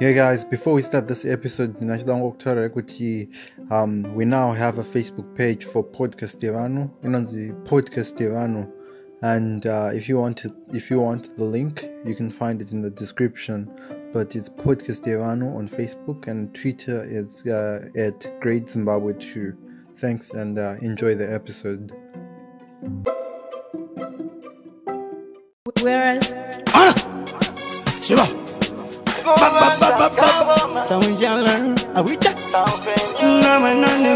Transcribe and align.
Yeah, 0.00 0.12
guys, 0.12 0.46
before 0.46 0.72
we 0.72 0.80
start 0.80 1.06
this 1.06 1.26
episode, 1.26 1.76
um, 3.70 4.14
we 4.14 4.24
now 4.24 4.52
have 4.54 4.78
a 4.78 4.84
Facebook 4.84 5.36
page 5.36 5.66
for 5.66 5.84
Podcast 5.84 6.38
Devano, 6.38 6.90
the 7.02 7.52
Podcast 7.68 8.16
Devano. 8.16 8.72
And 9.20 9.66
uh, 9.66 9.90
if 9.92 10.08
you 10.08 10.16
want 10.16 10.46
if 10.72 10.90
you 10.90 11.00
want 11.00 11.36
the 11.36 11.44
link, 11.44 11.86
you 12.06 12.14
can 12.14 12.30
find 12.30 12.62
it 12.62 12.72
in 12.72 12.80
the 12.80 12.88
description. 12.88 13.70
But 14.14 14.34
it's 14.34 14.48
Podcast 14.48 15.04
Devano 15.04 15.54
on 15.54 15.68
Facebook 15.68 16.28
and 16.28 16.54
Twitter 16.54 17.04
is 17.04 17.46
uh, 17.46 17.90
at 17.94 18.40
Great 18.40 18.70
Zimbabwe 18.70 19.12
2. 19.20 19.54
Thanks 19.98 20.30
and 20.30 20.58
uh, 20.58 20.76
enjoy 20.80 21.14
the 21.14 21.30
episode. 21.30 21.92
Whereas. 25.82 26.34
Ah! 26.74 26.92
Shiva! 28.02 28.28
saunjalan 30.88 31.74
awita 31.94 32.30
namanane 33.42 34.14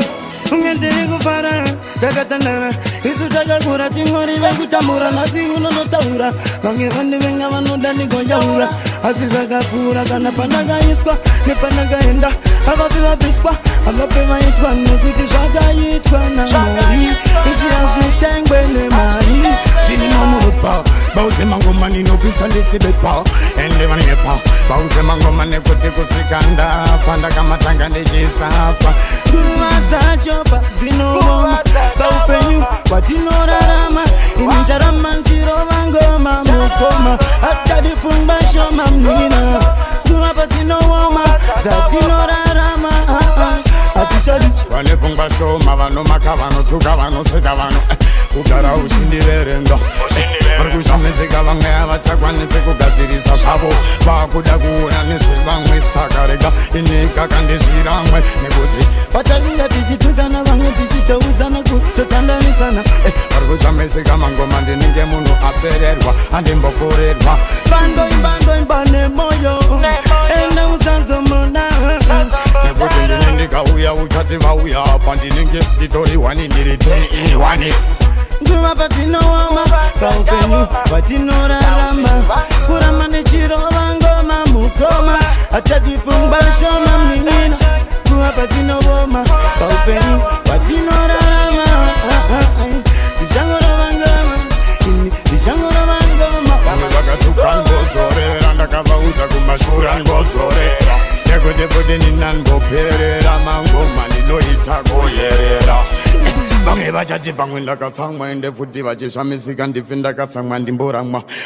ungendiri 0.52 1.08
kufara 1.08 1.64
takatandana 2.00 2.68
isu 3.04 3.28
takakura 3.28 3.90
tingori 3.90 4.34
vekutambura 4.42 5.10
nhasi 5.10 5.40
unonotaura 5.56 6.32
vange 6.62 6.88
vane 6.88 7.16
venga 7.18 7.48
vanoda 7.48 7.92
ndigonjaura 7.92 8.68
asi 9.04 9.26
zvakapfuura 9.28 10.04
kana 10.04 10.32
pandakaiswa 10.32 11.16
nepandakaenda 11.46 12.28
avapi 12.72 12.98
vabviswa 12.98 13.52
avapi 13.88 14.20
vaitwa 14.28 14.74
nekuti 14.74 15.24
zvakaitwa 15.30 16.18
namari 16.36 17.04
izvira 17.50 17.80
zvitengwe 17.94 18.58
nemari 18.74 19.38
zviri 19.86 20.08
mamuropa 20.08 20.84
bauzema 21.16 21.56
ngoma 21.58 21.88
ninopisa 21.88 22.46
ndisibepa 22.48 23.24
endeva 23.64 23.96
nepa 23.96 24.38
bauzema 24.68 25.16
ngoma 25.16 25.44
nekuti 25.44 25.88
kusvika 25.90 26.40
ndafa 26.52 27.16
ndakamatanga 27.18 27.88
ndichisafa 27.88 28.94
nguva 29.28 29.70
dzachopa 29.88 30.60
dzinooma 30.78 31.58
paupenyu 31.98 32.64
hwatinorarama 32.90 34.02
ini 34.36 34.46
ndicharama 34.54 35.14
ndichirova 35.14 35.86
ngoma 35.86 36.44
mukoma 36.44 37.18
hatadi 37.40 37.88
pfungwa 37.88 38.36
shoma 38.52 38.86
mina 38.90 39.60
nguva 40.08 40.34
patinooma 40.34 41.24
dzatinorarama 41.62 42.90
vane 44.70 44.96
pfungwa 44.96 45.30
shoma 45.38 45.76
vanomaka 45.76 46.36
vanotuka 46.36 46.96
vanoseka 46.96 47.54
vano 47.54 47.76
eh, 47.90 47.96
kugara 48.34 48.74
uchindiverenga 48.74 49.78
kushamidzika 51.24 51.42
vamwe 51.42 51.64
havachakwanisi 51.64 52.58
kugadzirisa 52.64 53.36
zvavo. 53.36 53.74
Vakuda 54.06 54.58
kuona 54.58 55.02
nezvevamwe 55.04 55.82
saka 55.94 56.26
rega 56.26 56.52
inika 56.74 57.28
kandizviramwe 57.28 58.22
nekuti 58.42 58.88
patainga 59.12 59.68
tichitukana 59.68 60.44
vamwe 60.44 60.72
tichitoudzana 60.72 61.62
kutotandanisana. 61.62 62.82
Vari 63.30 63.46
kushamidzika 63.46 64.16
mangoma 64.16 64.60
ndinenge 64.60 65.04
munhu 65.04 65.34
apererwa 65.48 66.14
handimbokorerwa 66.32 67.38
bandoimbandoimba 67.70 68.84
nemoyo. 68.84 69.58
Ende 70.42 70.62
usanzomona 70.76 71.62
nekuti 72.64 72.98
ndine 73.04 73.32
ndikauya 73.34 73.94
uchati 73.94 74.36
vauya 74.36 74.84
apa 74.84 75.14
ndinenge 75.16 75.60
nditori 75.76 76.16
wani 76.16 76.48
ndiri 76.48 76.76
tei 76.76 77.36
wani 77.36 77.74
nguva 78.42 78.74
patinooma 78.74 79.64
paupenyu 80.00 80.66
patinorarama 80.90 82.08
kuramba 82.66 83.08
nechirova 83.08 83.82
ngoma 83.94 84.46
mukoma 84.52 85.18
hatadipfungwa 85.52 86.38
shoma 86.58 86.98
mnin'ina. 86.98 87.56
Nguva 88.08 88.30
patinooma 88.36 89.24
paupenyu 89.58 90.18
patinorarama 90.44 91.64
ndichangorova 93.16 93.86
ngoma 93.98 94.36
ini 94.86 95.12
ndichangorova 95.26 95.96
ngoma. 96.16 96.54
Vamwe 96.66 96.88
vakatuka 96.94 97.56
ngodzorera 97.56 98.54
ndakavaudza 98.54 99.24
kumashura 99.32 100.00
ngodzorera 100.00 100.94
nekuti 101.26 101.62
kuti 101.74 101.98
ninangoperera 101.98 103.38
mangoma 103.44 104.02
ndinoita 104.08 104.74
kuyerera 104.90 105.76
vamwe 106.64 106.90
vachati 106.90 107.32
pamwe 107.32 107.60
ndakatsamwa 107.60 108.30
ende 108.30 108.52
futi 108.52 108.82
vachishamisika 108.82 109.66
ndakatsamwa 109.96 110.56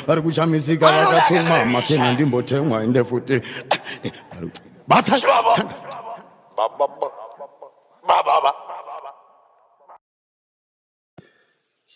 vari 0.06 0.22
kushamisika 0.22 0.86
vakatumwa 0.86 2.12
ndimbotemwa 2.12 2.82
ende 2.84 3.04
futi 3.04 3.32
eh, 3.34 3.42
eh, 4.02 4.12
bata 4.88 5.14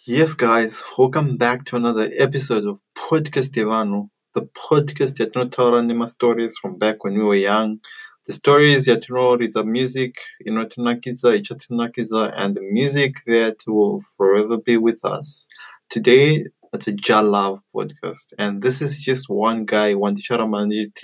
Yes, 0.07 0.37
guys, 0.37 0.83
welcome 0.99 1.37
back 1.37 1.65
to 1.65 1.77
another 1.77 2.11
episode 2.19 2.67
of 2.67 2.81
Podcast 2.97 3.53
Devano, 3.53 4.09
the 4.35 4.43
podcast 4.43 5.19
that 5.19 5.37
not 5.37 5.57
our 5.61 6.07
stories 6.09 6.59
from 6.59 6.77
back 6.77 7.05
when 7.05 7.17
we 7.17 7.23
were 7.25 7.37
young 7.37 7.79
the 8.27 8.33
stories 8.33 8.87
yatinoridza 8.87 9.65
music 9.65 10.15
inotinakidza 10.47 11.37
ichatinakidza 11.37 12.33
and 12.37 12.55
the 12.55 12.61
music 12.61 13.17
that 13.27 13.57
will 13.67 14.01
forever 14.17 14.57
be 14.57 14.77
with 14.77 15.05
us. 15.05 15.49
Today 15.91 16.47
it's 16.73 16.89
a 16.89 16.95
ja 17.09 17.21
love 17.21 17.61
podcast 17.75 18.33
and 18.39 18.63
this 18.63 18.81
is 18.81 19.01
just 19.01 19.29
one 19.29 19.65
guy 19.65 19.95
one 19.95 20.15
wandicharamani 20.15 20.95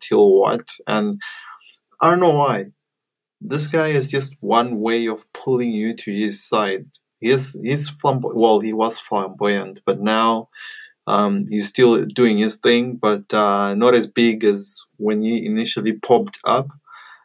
till 0.00 0.40
what 0.40 0.68
and 0.86 1.20
i 2.00 2.10
don't 2.10 2.20
know 2.20 2.36
why. 2.38 2.66
This 3.40 3.68
guy 3.68 3.88
is 3.88 4.10
just 4.10 4.34
one 4.40 4.80
way 4.80 5.06
of 5.06 5.32
pulling 5.32 5.72
you 5.72 5.94
to 5.94 6.12
his 6.12 6.42
side. 6.42 6.86
He's 7.20 7.56
he's 7.62 7.88
flamboyant 7.88 8.36
well 8.36 8.58
he 8.60 8.72
was 8.72 8.98
flamboyant 8.98 9.80
but 9.86 10.00
now 10.00 10.48
um, 11.06 11.46
he's 11.48 11.68
still 11.68 12.04
doing 12.04 12.38
his 12.38 12.56
thing, 12.56 12.96
but 12.96 13.32
uh, 13.34 13.74
not 13.74 13.94
as 13.94 14.06
big 14.06 14.44
as 14.44 14.80
when 14.96 15.20
he 15.20 15.44
initially 15.44 15.92
popped 15.92 16.38
up. 16.44 16.68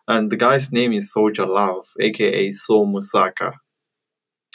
And 0.07 0.31
the 0.31 0.37
guy's 0.37 0.71
name 0.71 0.93
is 0.93 1.11
Soul 1.11 1.31
Jah 1.31 1.45
Love, 1.45 1.87
aka 1.99 2.51
Soul 2.51 2.87
Musaka. 2.87 3.53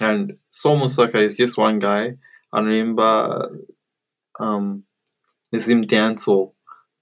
And 0.00 0.36
Soul 0.48 0.76
Musaka 0.76 1.16
is 1.16 1.36
just 1.36 1.56
one 1.56 1.78
guy. 1.78 2.14
I 2.52 2.60
remember 2.60 3.50
um, 4.38 4.84
there's 5.50 5.68
him 5.68 5.84
dancehall. 5.84 6.52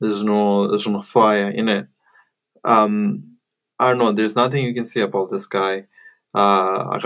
There's 0.01 0.23
no 0.23 0.69
there's 0.69 0.87
no 0.87 1.03
fire 1.03 1.51
in 1.51 1.69
it. 1.69 1.87
Um, 2.65 3.39
I 3.79 3.89
don't 3.89 3.99
know. 3.99 4.13
There's 4.13 4.37
nothing 4.37 4.65
you 4.65 4.75
can 4.75 4.85
say 4.85 5.01
about 5.01 5.31
this 5.31 5.47
guy. 5.47 5.87
Uh, 6.35 7.01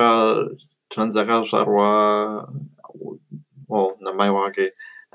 well, 3.68 3.96
namai 4.02 4.32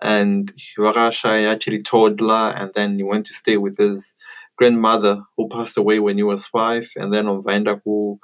and 0.01 0.51
Hiwarasha 0.55 1.47
actually 1.47 1.83
toddler, 1.83 2.55
and 2.57 2.71
then 2.73 2.97
he 2.97 3.03
went 3.03 3.27
to 3.27 3.33
stay 3.33 3.57
with 3.57 3.77
his 3.77 4.15
grandmother 4.57 5.21
who 5.37 5.47
passed 5.49 5.77
away 5.77 5.99
when 5.99 6.17
he 6.17 6.23
was 6.23 6.47
five, 6.47 6.89
and 6.95 7.13
then 7.13 7.27
on 7.27 7.43
Vaindaku 7.43 8.17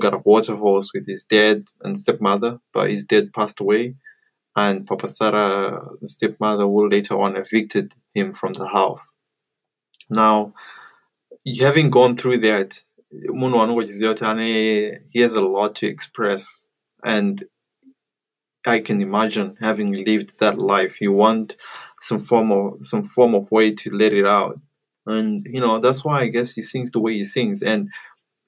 got 0.00 0.14
a 0.14 0.18
waterfalls 0.18 0.92
with 0.94 1.06
his 1.06 1.24
dad 1.24 1.64
and 1.82 1.98
stepmother, 1.98 2.60
but 2.72 2.90
his 2.90 3.04
dad 3.04 3.32
passed 3.32 3.60
away, 3.60 3.96
and 4.54 4.86
Papa 4.86 5.08
Sarah, 5.08 5.84
the 6.00 6.06
stepmother, 6.06 6.64
who 6.64 6.88
later 6.88 7.20
on 7.20 7.36
evicted 7.36 7.94
him 8.14 8.32
from 8.32 8.52
the 8.52 8.68
house. 8.68 9.16
Now, 10.08 10.54
having 11.58 11.90
gone 11.90 12.16
through 12.16 12.38
that, 12.38 12.84
he 13.10 13.26
has 15.20 15.34
a 15.34 15.40
lot 15.40 15.74
to 15.76 15.86
express, 15.86 16.68
and 17.04 17.44
I 18.66 18.80
can 18.80 19.00
imagine 19.00 19.56
having 19.60 20.04
lived 20.04 20.38
that 20.40 20.58
life. 20.58 21.00
You 21.00 21.12
want 21.12 21.56
some 22.00 22.20
form 22.20 22.52
of 22.52 22.84
some 22.84 23.04
form 23.04 23.34
of 23.34 23.50
way 23.50 23.72
to 23.72 23.90
let 23.90 24.12
it 24.12 24.26
out, 24.26 24.58
and 25.06 25.46
you 25.50 25.60
know 25.60 25.78
that's 25.78 26.04
why 26.04 26.20
I 26.20 26.28
guess 26.28 26.54
he 26.54 26.62
sings 26.62 26.90
the 26.90 27.00
way 27.00 27.14
he 27.14 27.24
sings. 27.24 27.62
And 27.62 27.88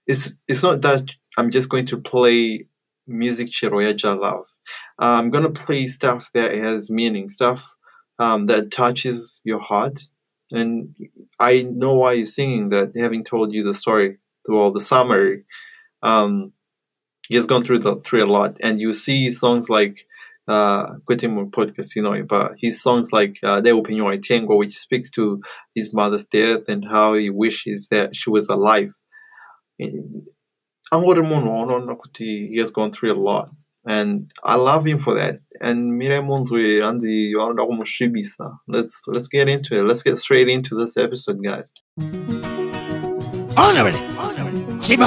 it's 0.06 0.36
it's 0.48 0.62
not 0.62 0.82
that 0.82 1.10
I'm 1.38 1.50
just 1.50 1.68
going 1.68 1.86
to 1.86 1.98
play 2.00 2.66
music 3.06 3.48
Chiroya 3.50 4.20
love. 4.20 4.46
Uh, 5.00 5.16
I'm 5.18 5.30
gonna 5.30 5.50
play 5.50 5.86
stuff 5.86 6.30
that 6.34 6.54
has 6.54 6.90
meaning, 6.90 7.28
stuff 7.28 7.74
um, 8.18 8.46
that 8.46 8.70
touches 8.70 9.40
your 9.44 9.60
heart. 9.60 10.02
And 10.52 10.94
I 11.40 11.62
know 11.62 11.94
why 11.94 12.12
you're 12.12 12.26
singing 12.26 12.68
that, 12.70 12.92
having 12.96 13.24
told 13.24 13.52
you 13.52 13.62
the 13.64 13.74
story, 13.74 14.18
well, 14.46 14.70
the 14.70 14.80
summary. 14.80 15.44
Um, 16.02 16.52
he 17.28 17.34
has 17.36 17.46
gone 17.46 17.64
through 17.64 17.78
the 17.78 17.96
through 17.96 18.24
a 18.24 18.26
lot, 18.26 18.58
and 18.62 18.78
you 18.78 18.92
see 18.92 19.30
songs 19.30 19.70
like 19.70 20.06
uh 20.48 20.94
Kwetimur 21.08 21.50
podcast, 21.50 21.94
you 21.94 22.02
know, 22.02 22.22
but 22.24 22.52
his 22.58 22.82
songs 22.82 23.12
like 23.12 23.38
uh 23.42 23.60
De 23.60 23.74
Opinion 23.74 24.20
Tengo, 24.20 24.56
which 24.56 24.76
speaks 24.76 25.10
to 25.12 25.40
his 25.74 25.94
mother's 25.94 26.24
death 26.24 26.68
and 26.68 26.84
how 26.90 27.14
he 27.14 27.30
wishes 27.30 27.88
that 27.90 28.16
she 28.16 28.30
was 28.30 28.48
alive. 28.48 28.92
He 29.78 29.88
has 32.58 32.70
gone 32.70 32.92
through 32.92 33.12
a 33.12 33.14
lot. 33.14 33.50
and 33.86 34.30
I 34.44 34.56
love 34.56 34.86
him 34.86 34.98
for 34.98 35.14
that. 35.14 35.40
And 35.60 35.98
Mire 35.98 36.22
Munzwe 36.22 36.84
Andy 36.86 37.32
Shibisa. 37.34 38.58
Let's 38.68 39.02
let's 39.06 39.28
get 39.28 39.48
into 39.48 39.78
it. 39.78 39.84
Let's 39.84 40.02
get 40.02 40.18
straight 40.18 40.48
into 40.48 40.76
this 40.76 40.96
episode, 40.96 41.42
guys. 41.42 41.72
Honorable, 43.56 44.80
Shiba, 44.82 45.06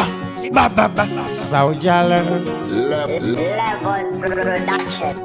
ba 0.54 0.70
ba 0.70 0.88
ba, 0.88 1.06
Saujala. 1.34 2.22
Levels 2.70 4.10
Production. 4.20 5.16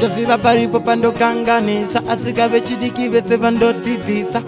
toziva 0.00 0.38
paripo 0.38 0.80
pandokanganisa 0.80 2.02
asikave 2.08 2.60
chidiki 2.60 3.08
vese 3.08 3.36
vandodzidzisa 3.36 4.42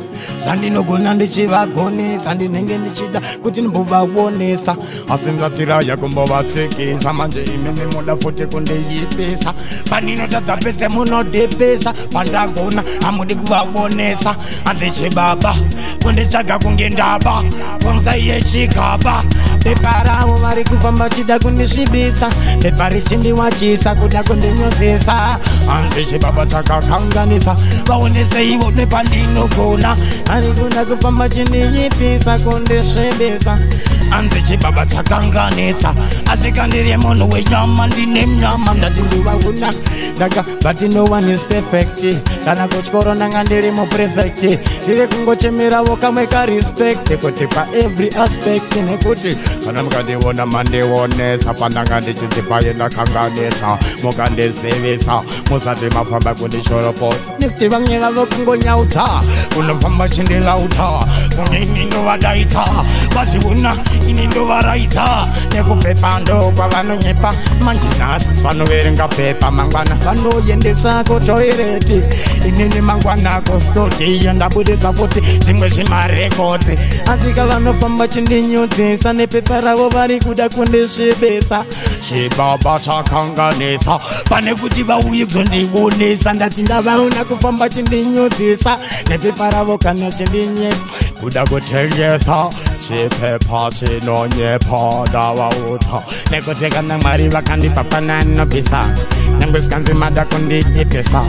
zvandinogona 0.45 1.15
ndichivagonesa 1.15 2.35
ndinenge 2.35 2.79
ndichida 2.79 3.21
kuti 3.43 3.61
ndimbovaonesa. 3.61 4.77
Asi 5.09 5.31
ndatiraya 5.31 5.97
kumbovatsekesa 5.97 7.13
manje 7.13 7.45
imimi 7.45 7.87
muda 7.95 8.17
futi 8.17 8.47
kundiyipisa. 8.47 9.55
Paninotadza 9.91 10.57
pese 10.57 10.89
munodhepesa 10.89 11.93
pandagona 12.13 12.83
hamudi 13.03 13.35
kuvaonesa. 13.35 14.37
Hanzi 14.65 14.91
chibaba 14.91 15.55
kunditsvaga 16.03 16.59
kunge 16.59 16.89
ndaba 16.89 17.43
funzai 17.81 18.29
yechigaba 18.29 19.25
bepa 19.67 20.03
ravo 20.05 20.37
vari 20.37 20.65
kufamba 20.65 21.11
chida 21.11 21.39
kundisvibisa 21.39 22.31
bepa 22.63 22.89
richindiwachisa 22.89 23.95
kuda 23.95 24.23
kundinyozesa 24.23 25.13
hanzi 25.67 26.05
chibaba 26.05 26.47
chakakanganisa 26.47 27.57
vaoneseivo 27.87 28.71
nepandinogona 28.71 29.97
ari 30.31 30.49
kuda 30.53 30.85
kufamba 30.85 31.29
chindiyipisa 31.29 32.39
kundisvibisa 32.39 33.59
hanzi 34.17 34.43
chibaba 34.43 34.87
chakanganisa 34.87 35.95
asika 36.33 36.67
ndiri 36.67 36.97
munhu 36.97 37.31
wenyama 37.33 37.87
ndine 37.87 38.27
mnyama 38.27 38.75
ndati 38.75 39.01
ndivauna 39.01 39.73
ndaka 40.17 40.43
but 40.63 40.81
no 40.95 41.05
one 41.05 41.35
is 41.35 41.45
perfect. 41.45 42.17
Kana 42.45 42.69
kutyoro 42.69 43.15
ndanga 43.15 43.45
ndiri 43.45 43.71
muprefect. 43.71 44.43
Ndiri 44.85 45.09
kungochemeravo 45.09 45.97
kamwe 45.97 46.27
karespect 46.27 47.13
kuti 47.21 47.47
paevery 47.47 48.09
aspect 48.09 48.77
nekuti 48.77 49.37
kana 49.67 49.83
mukandiona 49.83 50.47
mandionesa 50.47 51.55
pandanga 51.55 52.01
ndichidzipaye 52.01 52.73
ndakanganisa 52.73 53.79
mukandizivisa 54.03 55.23
musati 55.51 55.87
mafamba 55.95 56.35
kundishoroposa 56.35 57.19
nekuti 57.39 57.69
vamwe 57.69 57.99
vavo 57.99 58.27
kungonyaudza 58.27 59.05
unofamba 59.59 60.09
chindilauta 60.09 61.07
kunge 61.37 61.59
ini 61.59 61.85
ndovadaita 61.85 62.65
vaziuna 63.15 63.77
ini 64.09 64.27
ndovaraita 64.27 65.29
nekupepa 65.55 66.21
ndo 66.21 66.53
kwavanonyepa 66.57 67.35
manjinasi 67.61 68.31
vanoverenga 68.43 69.09
pepa 69.09 69.51
mangwana 69.51 69.95
vanoendesa 69.95 71.05
kutoireti. 71.05 72.03
Inini 72.49 72.81
mangwana 72.81 73.41
kostodiyo 73.41 74.33
ndabudisa 74.33 74.93
futi 74.93 75.21
zvimwe 75.45 75.69
zvimarekodzi 75.69 76.79
asika 77.07 77.47
vanofamba 77.47 78.09
chindinyodzesa 78.09 79.13
nepepa 79.13 79.61
ravo 79.61 79.89
vari 79.89 80.21
kuda 80.21 80.49
kundisvibisa 80.49 81.65
chibaba 82.01 82.79
chakanganisa 82.79 83.99
pane 84.29 84.55
kuti 84.55 84.83
vauye 84.83 85.27
kuzondionesa 85.27 86.33
ndati 86.33 86.63
ndavaona 86.63 87.25
kufamba 87.25 87.69
chindinyodzesa 87.69 88.79
nepepa 89.09 89.51
ravo 89.51 89.79
kana 89.79 90.13
chindinye 90.13 90.73
kuda 91.21 91.45
kutengesa 91.47 92.51
chipepa 92.81 93.71
chinonyepa 93.87 95.05
ndavauta 95.09 96.03
nekuti 96.31 96.69
kana 96.71 96.99
mwari 96.99 97.29
vakandipa 97.29 97.85
pananobvisa 97.85 98.85
nyangwe 99.41 99.61
zikanzi 99.61 99.93
mada 99.93 100.25
kundidipisa 100.25 101.23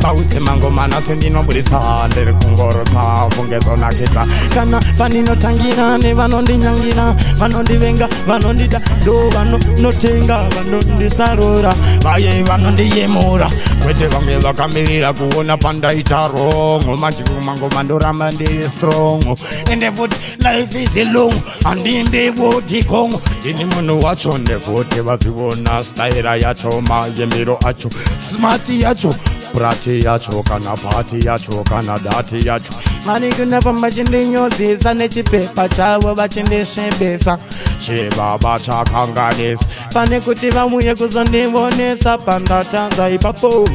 paudze 0.00 0.40
mangomana 0.40 1.02
sendinobudisa 1.02 2.08
ndiri 2.10 2.32
kungorotsa 2.32 3.28
kungezonakisa 3.36 4.26
kana 4.54 4.80
paninotangira 4.98 5.98
nevanondinyangira 5.98 7.14
vanondivenga 7.38 8.08
vanondida 8.26 8.80
ndo 9.02 9.28
vanonotenga 9.30 10.48
vanondisarura 10.48 11.74
vaye 12.02 12.42
vanondiyemura 12.42 13.50
kwete 13.82 14.06
vamwe 14.06 14.36
vakamirira 14.38 15.12
kuona 15.12 15.56
pandaita 15.56 16.28
rongo. 16.28 16.96
Manjimangoma 16.96 17.82
ndoramba 17.82 18.30
ndiri 18.32 18.68
strongo. 18.76 19.36
Ende 19.72 19.90
futi 19.92 20.16
life 20.38 20.82
is 20.82 21.08
long 21.12 21.32
handimbiwoti 21.64 22.84
kongo 22.84 23.20
ini 23.44 23.64
munhu 23.64 24.00
wacho 24.04 24.38
nekuti 24.38 25.00
vaziona 25.00 25.82
staira 25.84 26.36
yacho 26.36 26.80
mayembero 26.80 27.58
acho 27.64 27.88
smati 28.30 28.80
yacho 28.82 29.14
prati 29.52 30.00
yacho 30.04 30.42
kana 30.42 30.76
pati 30.76 31.26
yacho 31.26 31.64
kana 31.64 31.98
dati 31.98 32.46
yacho. 32.48 32.72
Vari 33.06 33.32
kunafamba 33.32 33.90
chindinyodzisa 33.90 34.94
nechipepa 34.94 35.68
chavo 35.68 36.14
vachindisvibisa 36.14 37.38
chibaba 37.80 38.58
chakanganisa. 38.58 39.64
Pane 39.92 40.20
kuti 40.20 40.50
vamuye 40.50 40.94
kuzondivonesa 40.94 42.18
pandatanza 42.18 43.10
ipapo 43.10 43.68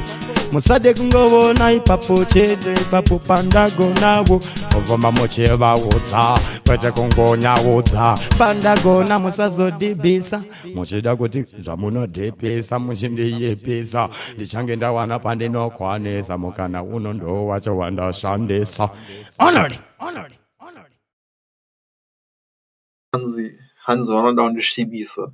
musade 0.52 0.94
kungovona 0.94 1.72
ipapo 1.72 2.26
chete 2.26 2.74
ipapo 2.74 3.20
pandagonavo 3.20 4.40
muvhoma 4.74 5.12
muchivaudza 5.12 6.40
kwete 6.66 6.92
kungonyaudza 6.92 8.18
pandagona 8.38 9.20
musazodhibhisa 9.20 10.44
muchida 10.76 11.16
kuti 11.16 11.46
zvamunodhepesa 11.60 12.80
muchindiyepesa 12.80 14.10
ndichange 14.36 14.76
ndawana 14.76 15.20
pandinokwanisa 15.20 16.38
mukana 16.38 16.84
uno 16.84 17.14
ndo 17.14 17.48
wacho 17.48 17.78
wandashandisa 17.78 18.90
honored 19.40 19.80
honored 20.00 20.34
honored 20.60 20.92
Hansi, 23.14 23.58
Hansi 23.84 24.12
wanaenda 24.12 24.44
undishibisa. 24.44 25.32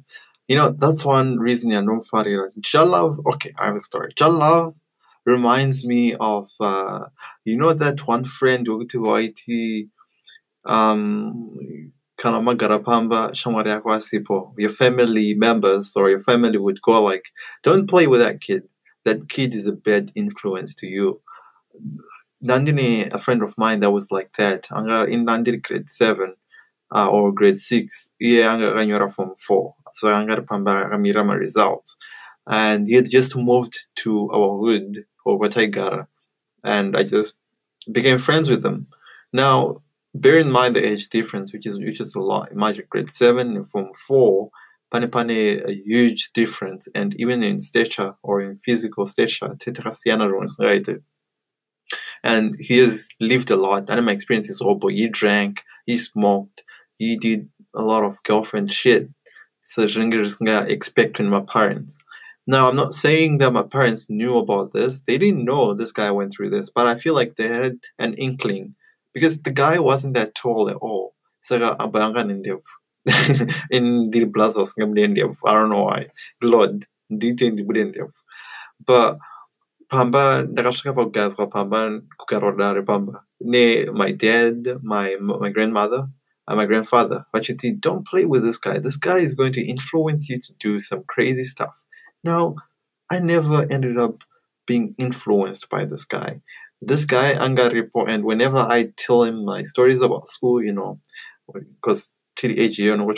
You 0.48 0.56
know, 0.56 0.70
that's 0.72 1.06
one 1.06 1.38
reason 1.40 1.72
I 1.74 1.82
don't 1.82 2.04
farira. 2.06 2.50
Jalav, 2.62 3.20
okay, 3.26 3.54
I 3.60 3.66
have 3.66 3.76
a 3.76 3.80
story. 3.80 4.14
Jalav 4.16 4.74
reminds 5.28 5.86
me 5.86 6.16
of, 6.16 6.50
uh, 6.62 7.06
you 7.46 7.58
know, 7.58 7.74
that 7.74 8.08
one 8.08 8.24
friend 8.26 8.66
wayithi, 8.66 9.90
um, 10.66 11.92
kana 12.18 12.40
magarapamba 12.40 13.32
shamwari 13.34 13.68
yako. 13.68 14.54
Your 14.58 14.70
family 14.70 15.36
members 15.36 15.96
or 15.98 16.10
your 16.10 16.22
family 16.22 16.58
would 16.58 16.82
go 16.82 17.04
like, 17.04 17.26
don't 17.62 17.88
play 17.88 18.08
with 18.08 18.22
that 18.22 18.40
kid. 18.42 18.64
That 19.04 19.28
kid 19.30 19.54
is 19.54 19.68
a 19.68 19.74
bad 19.74 20.12
influence 20.16 20.74
to 20.76 20.88
you. 20.88 21.22
Nandini, 22.44 23.14
a 23.14 23.20
friend 23.20 23.44
of 23.44 23.54
mine 23.58 23.82
that 23.82 23.92
was 23.92 24.12
like 24.12 24.32
that. 24.38 24.68
Anga 24.72 25.06
in 25.06 25.26
Nandini 25.26 25.62
grade 25.62 25.90
seven 25.90 26.36
uh, 26.96 27.08
or 27.10 27.34
grade 27.34 27.60
six. 27.60 28.12
Iye 28.24 28.46
anga 28.46 28.72
akanyora 28.72 29.14
form 29.14 29.32
four. 29.38 29.76
So 29.94 30.14
anga 30.14 30.38
pamba 30.42 30.90
akamira 30.90 31.26
my 31.26 31.36
results. 31.36 31.98
And 32.50 32.88
he 32.88 32.94
had 32.94 33.10
just 33.10 33.36
moved 33.36 33.78
to 34.04 34.30
our 34.32 34.58
hood 34.58 35.06
or 35.28 35.40
Wataigara. 35.40 36.08
And 36.64 36.98
I 36.98 37.04
just 37.04 37.40
became 37.92 38.20
friends 38.20 38.50
with 38.50 38.62
them. 38.64 38.88
Now, 39.34 39.82
bear 40.14 40.38
in 40.38 40.52
mind 40.52 40.76
the 40.76 40.86
age 40.86 41.10
difference, 41.10 41.54
which 41.54 41.68
is 41.68 41.78
which 41.78 42.00
is 42.00 42.16
a 42.16 42.22
lot. 42.22 42.52
Imagine 42.52 42.86
grade 42.90 43.10
seven 43.10 43.64
form 43.66 43.90
four, 44.08 44.50
pane 44.92 45.10
pane 45.10 45.62
a 45.66 45.74
huge 45.86 46.32
difference, 46.34 46.88
and 46.96 47.14
even 47.20 47.44
in 47.44 47.60
stature 47.60 48.14
or 48.24 48.42
in 48.42 48.58
physical 48.58 49.06
stature, 49.06 49.56
tetrasiana 49.60 50.30
right? 50.60 50.88
And 52.24 52.56
he 52.60 52.80
has 52.80 53.10
lived 53.20 53.52
a 53.52 53.56
lot. 53.56 53.90
And 53.90 54.06
my 54.06 54.12
experience 54.12 54.50
is 54.50 54.62
oh 54.62 54.80
he 54.88 55.08
drank, 55.08 55.64
he 55.86 55.98
smoked, 55.98 56.64
he 56.98 57.16
did 57.16 57.50
a 57.76 57.82
lot 57.82 58.04
of 58.04 58.22
girlfriend 58.24 58.74
shit. 58.74 59.10
So 59.64 59.84
I 59.84 60.62
expect 60.64 61.18
from 61.18 61.30
my 61.30 61.42
parents. 61.42 61.98
Now, 62.48 62.70
I'm 62.70 62.78
not 62.78 62.94
saying 62.94 63.40
that 63.40 63.52
my 63.52 63.64
parents 63.64 64.10
knew 64.10 64.38
about 64.38 64.72
this. 64.72 65.02
They 65.02 65.18
didn't 65.18 65.44
know 65.44 65.74
this 65.74 65.92
guy 65.92 66.10
went 66.12 66.32
through 66.32 66.52
this, 66.52 66.70
but 66.70 66.88
I 66.88 66.98
feel 66.98 67.14
like 67.14 67.36
they 67.36 67.50
had 67.50 67.80
an 68.00 68.14
inkling 68.14 68.76
because 69.14 69.42
the 69.42 69.52
guy 69.52 69.80
wasn't 69.80 70.14
that 70.14 70.34
tall 70.34 70.70
at 70.70 70.78
all. 70.78 71.16
So 71.42 71.60
abangan 71.60 72.32
in 72.32 72.42
the 72.42 72.60
in 73.72 74.10
the 74.12 74.26
blazos 74.26 74.74
I 75.46 75.54
don't 75.54 75.70
know 75.70 75.84
why. 75.84 76.08
Lord, 76.42 76.86
detail 77.16 77.56
the 77.56 78.12
But 78.86 79.18
pamba 79.90 80.44
ndakasvika 80.44 80.94
pakugadzwa 80.94 81.48
pamba 81.48 82.02
kukarodare 82.18 82.82
pamba 82.82 83.24
ne 83.42 83.86
my 83.86 84.12
dad 84.12 84.80
my 84.84 85.16
my 85.16 85.50
grandmother 85.50 86.08
and 86.48 86.58
my 86.58 86.66
grandfather 86.66 87.26
vachiti 87.34 87.80
don't 87.80 88.06
play 88.06 88.26
with 88.26 88.44
this 88.44 88.58
guy 88.58 88.80
this 88.80 88.98
guy 88.98 89.18
is 89.18 89.34
going 89.34 89.54
to 89.54 89.66
influence 89.66 90.30
you 90.30 90.38
to 90.38 90.54
do 90.60 90.80
some 90.80 91.04
crazy 91.08 91.44
stuff 91.44 91.76
now 92.24 92.56
i 93.12 93.20
never 93.20 93.66
ended 93.72 93.98
up 93.98 94.24
being 94.66 94.94
influenced 94.98 95.70
by 95.70 95.86
this 95.86 96.04
guy. 96.04 96.42
This 96.82 97.06
guy 97.06 97.34
angaripo 97.34 98.08
and 98.08 98.24
whenever 98.24 98.58
i 98.58 98.92
tell 98.98 99.24
him 99.24 99.46
my 99.46 99.64
stories 99.64 100.02
about 100.02 100.28
school 100.28 100.62
you 100.64 100.74
know 100.74 101.00
because 101.54 102.14
age 102.44 102.78
you 102.78 102.96
know 102.96 103.12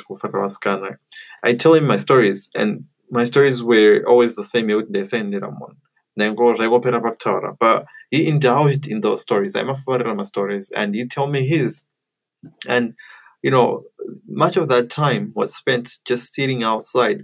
i 1.44 1.54
tell 1.54 1.74
him 1.74 1.86
my 1.86 1.98
stories 1.98 2.50
and 2.56 2.86
my 3.12 3.24
stories 3.24 3.64
were 3.64 4.04
always 4.08 4.36
the 4.36 4.44
same. 4.44 4.68
Munhu 4.68 5.76
nhengo 6.18 6.56
zvaingopera 6.56 7.02
pakutaura 7.02 7.56
but 7.60 7.86
he 8.12 8.28
indulged 8.28 8.88
in 8.88 9.02
those 9.02 9.22
stories. 9.22 9.56
Aimafarira 9.56 10.16
mastories 10.16 10.72
and 10.72 10.96
he 10.96 11.08
tell 11.08 11.28
me 11.28 11.48
his. 11.48 11.86
And 12.68 12.94
you 13.42 13.52
know 13.52 13.84
much 14.28 14.58
of 14.58 14.68
that 14.70 14.90
time 14.90 15.32
was 15.36 15.56
spent 15.56 15.98
just 16.06 16.34
sitting 16.34 16.64
outside 16.64 17.24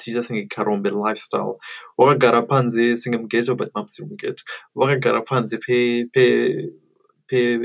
tichasinge 0.00 0.48
karombe 0.48 0.90
lifestyle. 0.90 1.58
Wakagara 1.98 2.46
panze 2.46 2.96
singe 2.96 3.16
mugeto 3.16 3.56
but 3.56 3.72
mamusiri 3.72 4.08
mugeto 4.08 4.42
wakagara 4.76 5.24
panze 5.24 5.58
pe 5.60 6.04
pe 6.12 6.68
pe 7.28 7.58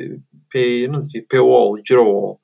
pe 0.49 0.87
inonzi 0.87 1.27
pewall 1.27 1.81
juro 1.83 2.05
wall 2.05 2.39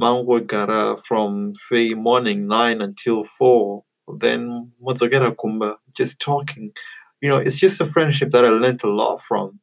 mangogara 0.00 0.98
from 1.04 1.54
say 1.54 1.94
morning 1.94 2.46
nine 2.46 2.80
until 2.80 3.24
four. 3.24 3.84
Then 4.18 4.72
modzokera 4.84 5.34
kumba 5.36 5.76
just 5.94 6.20
talking. 6.20 6.72
You 7.20 7.28
know 7.28 7.36
it's 7.36 7.58
just 7.58 7.80
a 7.80 7.84
friendship 7.84 8.30
that 8.30 8.44
i 8.44 8.48
learned 8.48 8.82
a 8.82 8.88
lot 8.88 9.22
from 9.22 9.60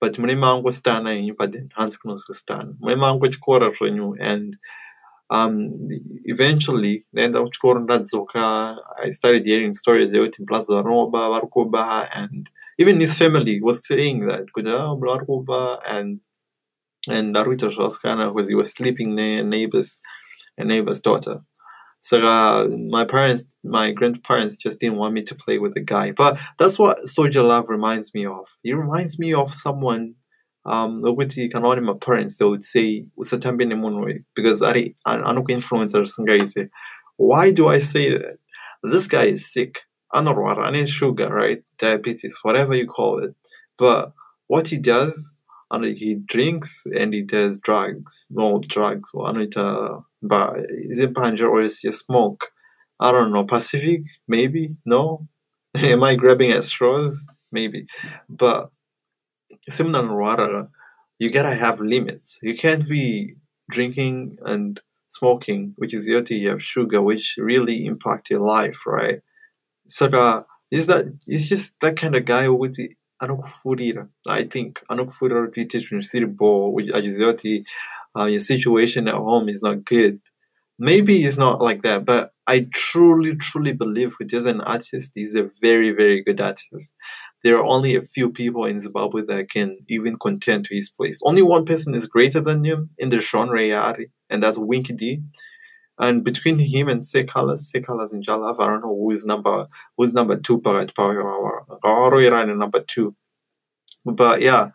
but 0.00 0.18
mune 0.18 0.34
mangostana 0.36 1.10
henyu 1.10 1.34
but 1.38 1.54
hanzi 1.70 1.98
kunozostana 1.98 2.74
mune 2.80 2.96
mangochikora 2.96 3.70
zvenyu 3.70 4.16
and 4.20 4.56
um 5.30 5.70
eventually 6.24 7.06
ndaenda 7.12 7.42
kuchikoro 7.42 7.80
ndadzoka 7.80 8.76
i 9.02 9.12
started 9.12 9.46
hearing 9.46 9.74
stories 9.74 10.12
yekuti 10.12 10.44
blazo 10.44 10.74
varinoba 10.74 11.30
vari 11.30 11.46
kuba 11.46 12.12
and 12.12 12.50
even 12.78 13.00
his 13.00 13.18
family 13.18 13.60
was 13.62 13.80
saying 13.80 14.26
that 14.26 14.50
kuti 14.52 14.68
ah, 14.68 14.94
vari 14.94 15.26
kuba 15.26 15.84
and 15.84 16.20
and 17.08 17.36
ari 17.36 17.46
kuita 17.46 17.68
zvavasikana 17.68 18.28
because 18.28 18.48
he 18.48 18.56
was 18.56 18.70
sleeping 18.70 19.14
neneighbors 19.14 20.02
a 20.56 20.64
neighbor's 20.64 21.02
daughter 21.02 21.40
so 22.00 22.24
uh, 22.24 22.68
my 22.90 23.04
parents 23.04 23.56
my 23.64 23.90
grandparents 23.90 24.56
just 24.56 24.80
didn't 24.80 24.98
want 24.98 25.14
me 25.14 25.22
to 25.22 25.34
play 25.34 25.58
with 25.58 25.74
the 25.74 25.80
guy 25.80 26.12
but 26.12 26.38
that's 26.58 26.78
what 26.78 27.08
Soul 27.08 27.28
Jah 27.28 27.42
Love 27.42 27.68
reminds 27.68 28.14
me 28.14 28.24
of. 28.26 28.46
He 28.62 28.72
reminds 28.72 29.18
me 29.18 29.34
of 29.34 29.52
someone 29.52 30.14
um 30.64 31.02
nokuti 31.02 31.50
kana 31.50 31.80
my 31.80 31.94
parents 31.94 32.36
they 32.36 32.44
would 32.44 32.64
say 32.64 33.04
usatambe 33.18 33.64
nemunhu 33.64 34.24
because 34.34 34.62
ari 34.62 34.94
anokuinfluenza 35.06 35.98
zvisingaite 35.98 36.68
why 37.16 37.50
do 37.50 37.68
i 37.68 37.78
say 37.78 38.10
that? 38.10 38.38
This 38.82 39.08
guy 39.08 39.24
is 39.24 39.52
sick 39.52 39.80
anorwara 40.14 40.68
ane 40.68 40.86
sugar 40.86 41.28
right? 41.28 41.62
Diabetes 41.78 42.38
whatever 42.42 42.74
you 42.74 42.86
call 42.86 43.18
it. 43.18 43.34
But 43.76 44.12
what 44.46 44.68
he 44.68 44.78
does 44.78 45.32
and 45.70 45.84
he 45.84 46.14
drinks 46.14 46.84
and 46.96 47.12
he 47.12 47.22
does 47.22 47.58
drugs 47.58 48.26
no 48.30 48.60
drugs. 48.66 49.10
Anoita 49.14 50.02
but 50.22 50.56
is 50.70 50.98
it 50.98 51.14
panja 51.14 51.42
or 51.42 51.62
is 51.62 51.80
just 51.80 52.06
smoke? 52.06 52.48
I 53.00 53.12
don't 53.12 53.32
know. 53.32 53.44
Pacific 53.44 54.02
maybe? 54.26 54.76
No? 54.84 55.28
Am 55.76 56.02
i 56.02 56.14
grabbing 56.14 56.50
at 56.50 56.64
straws? 56.64 57.28
Maybe. 57.52 57.86
But 58.28 58.70
similar 59.68 60.16
water 60.16 60.68
you 61.18 61.30
gotta 61.30 61.54
have 61.54 61.80
limits. 61.80 62.38
You 62.42 62.56
can't 62.56 62.88
be 62.88 63.34
drinking 63.70 64.38
and 64.44 64.80
smoking 65.08 65.74
which 65.76 65.94
is 65.94 66.06
you 66.06 66.48
have 66.48 66.62
sugar 66.62 67.00
which 67.00 67.36
really 67.38 67.86
impact 67.86 68.30
your 68.30 68.40
life 68.40 68.78
right? 68.86 69.20
Saka 69.86 70.20
uh, 70.20 70.42
is 70.70 70.86
that 70.86 71.06
it's 71.26 71.48
just 71.48 71.80
that 71.80 71.96
kind 71.96 72.14
of 72.14 72.24
guy 72.24 72.46
anokufurira 73.18 74.08
i 74.28 74.44
think 74.44 74.76
anokufurira 74.88 75.46
kuti 75.46 75.60
uite 75.60 75.78
zvinhu 75.78 76.02
zvisiri 76.02 76.26
bo 76.26 76.80
achiziva 76.94 77.32
kuti 77.32 77.64
uh, 78.14 78.26
your 78.26 78.40
situation 78.40 79.08
at 79.08 79.14
home 79.14 79.48
is 79.52 79.62
not 79.62 79.78
good. 79.84 80.18
Maybe 80.78 81.20
he's 81.22 81.38
not 81.38 81.60
like 81.60 81.82
that 81.82 82.04
but 82.04 82.30
i 82.46 82.66
truly 82.72 83.36
truly 83.36 83.72
believe 83.72 84.12
with 84.18 84.32
as 84.34 84.46
an 84.46 84.60
artist 84.60 85.12
he's 85.14 85.34
a 85.34 85.50
very 85.62 85.90
very 85.90 86.22
good 86.22 86.40
artist. 86.40 86.94
There 87.44 87.56
are 87.56 87.64
only 87.64 87.94
a 87.96 88.02
few 88.02 88.30
people 88.30 88.64
in 88.64 88.78
zimbabwe 88.78 89.22
that 89.22 89.50
can 89.50 89.78
even 89.88 90.16
contend 90.18 90.64
to 90.66 90.74
his 90.74 90.90
place. 90.90 91.20
Only 91.24 91.42
one 91.42 91.64
person 91.64 91.94
is 91.94 92.06
greater 92.06 92.40
than 92.40 92.64
him 92.64 92.90
in 92.98 93.10
the 93.10 93.20
genre 93.20 93.60
yari 93.60 94.10
and 94.30 94.42
that's 94.42 94.58
winky 94.58 94.92
d 94.94 95.22
and 95.98 96.24
between 96.24 96.58
him 96.58 96.88
and 96.88 97.04
Seh 97.04 97.24
Calaz 97.24 97.60
Seh 97.70 97.80
Calaz 97.80 98.12
and 98.12 98.24
jalav 98.24 98.60
i 98.60 98.66
don't 98.66 98.80
know 98.80 98.94
who 98.94 99.10
is 99.10 99.24
number 99.24 99.66
who's 99.96 100.12
number 100.12 100.36
two 100.36 100.58
but 100.58 100.92
number 100.96 102.80
two. 102.80 103.14
But 104.04 104.42
yeah 104.42 104.70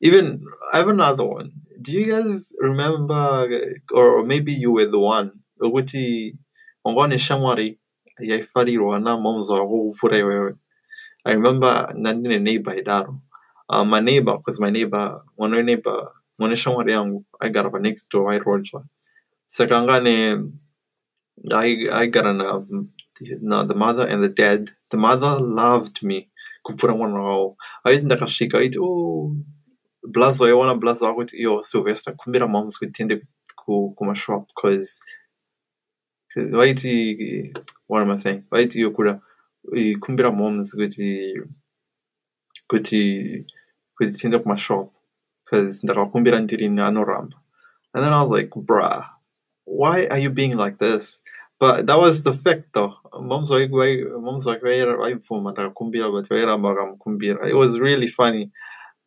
even 0.00 0.44
i 0.72 0.78
have 0.78 0.88
another 0.88 1.24
one. 1.24 1.52
Do 1.80 1.92
you 1.92 2.06
guys 2.12 2.52
remember 2.58 3.48
or 3.92 4.24
maybe 4.24 4.52
you 4.52 4.72
were 4.72 4.86
the 4.86 4.98
one 4.98 5.32
ukuthi 5.62 6.36
wanga 6.84 7.00
une 7.00 7.18
shamwari 7.18 7.78
yaifarirwa 8.20 9.00
namoms 9.00 9.50
wako 9.50 9.68
kupfuura 9.68 10.18
iwewe 10.18 10.54
i 11.24 11.32
remember 11.34 11.94
ndandine 11.94 12.38
neighbor 12.38 12.78
idaro 12.78 13.20
um, 13.68 13.90
my 13.90 14.00
neighbor 14.00 14.36
because 14.36 14.60
my 14.60 14.70
neighbor 14.70 15.22
mwana 15.38 15.56
weneighbor 15.56 16.12
mwana 16.38 16.52
weshamwari 16.52 16.92
yangu 16.92 17.24
aigara 17.40 17.70
panext 17.70 18.12
door 18.12 18.32
airodzwa 18.32 18.84
saka 21.42 21.56
anga 21.56 21.60
ane 21.60 21.90
aigara 21.90 22.32
na 22.32 22.62
na 23.40 23.64
the 23.64 23.74
mother 23.74 24.06
and 24.06 24.22
the 24.22 24.28
dad 24.28 24.70
the 24.90 24.96
mother 24.96 25.40
loved 25.40 26.02
me. 26.02 26.30
Kupfuura 26.62 26.94
mwana 26.96 27.20
wavo 27.22 27.56
aiti 27.84 28.04
ndakasvika 28.04 28.58
aiti 28.58 28.78
o 28.80 29.32
blazo 30.08 30.44
aiona 30.44 30.74
blazo 30.74 31.14
kuti 31.14 31.36
iyo 31.36 31.62
sylvester. 31.62 32.14
Kumbira 32.16 32.46
moms 32.46 32.78
kuti 32.78 32.92
tiende 32.92 33.22
kumashop 33.96 34.46
because 34.48 35.00
vaiti 36.36 37.52
what 37.88 38.02
am 38.02 38.10
i 38.10 38.14
saying? 38.16 38.42
Vaiti 38.50 38.78
iyo 38.78 38.90
kuda 38.90 39.20
kumbira 40.00 40.30
moms 40.30 40.74
kuti 40.74 41.34
kuti 42.68 43.20
eh, 43.20 43.44
kuti 43.98 44.02
eh, 44.02 44.10
tiende 44.14 44.38
kumashop 44.38 44.92
because 45.44 45.80
ndakakumbira 45.86 46.40
ndirini 46.40 46.80
anoramba. 46.80 47.36
And 47.94 48.04
then 48.04 48.12
i 48.12 48.20
was 48.22 48.30
like 48.30 48.50
bruh 48.50 49.15
why 49.66 50.06
are 50.06 50.18
you 50.18 50.30
being 50.30 50.56
like 50.56 50.78
this? 50.78 51.20
But 51.58 51.86
that 51.86 51.98
was 51.98 52.22
the 52.22 52.32
fact 52.32 52.68
though. 52.72 52.94
Moms 53.12 53.50
moms 53.50 54.46
vaibvuma 54.46 55.52
ndakakumbira 55.52 56.12
but 56.12 56.28
vairamba 56.28 56.74
vakamukumbira 56.74 57.48
it 57.48 57.54
was 57.54 57.78
really 57.78 58.08
funny. 58.08 58.50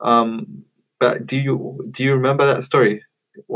Um 0.01 0.63
but 0.99 1.25
do 1.25 1.37
you 1.37 1.87
do 1.91 2.03
you 2.03 2.13
remember 2.13 2.45
that 2.45 2.63
story? 2.63 3.03
If 3.35 3.47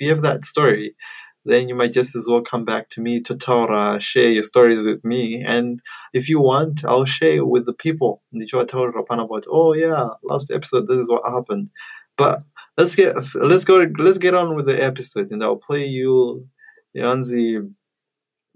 you 0.00 0.08
have 0.08 0.22
that 0.22 0.44
story 0.44 0.96
then 1.44 1.68
you 1.68 1.74
might 1.74 1.92
just 1.92 2.14
as 2.16 2.26
well 2.28 2.40
come 2.40 2.64
back 2.64 2.88
to 2.88 3.00
me 3.00 3.20
to 3.20 3.34
taura 3.36 4.00
share 4.00 4.30
your 4.30 4.42
stories 4.44 4.86
with 4.86 5.04
me. 5.04 5.42
And 5.44 5.80
if 6.12 6.28
you 6.28 6.40
want 6.40 6.84
i'll 6.84 7.04
share 7.04 7.44
with 7.44 7.66
the 7.66 7.74
people. 7.74 8.22
Oh 8.34 9.74
yeah 9.74 10.08
last 10.22 10.50
episode 10.50 10.88
this 10.88 10.98
is 10.98 11.10
what 11.10 11.22
happened? 11.30 11.70
But 12.16 12.42
let's 12.76 12.96
get 12.96 13.14
let's 13.34 13.64
go 13.64 13.86
let's 13.98 14.18
get 14.18 14.34
on 14.34 14.56
with 14.56 14.66
the 14.66 14.84
episode 14.84 15.30
and 15.32 15.42
i'll 15.42 15.56
play 15.56 15.86
you 15.86 16.46
yanzi 16.94 17.60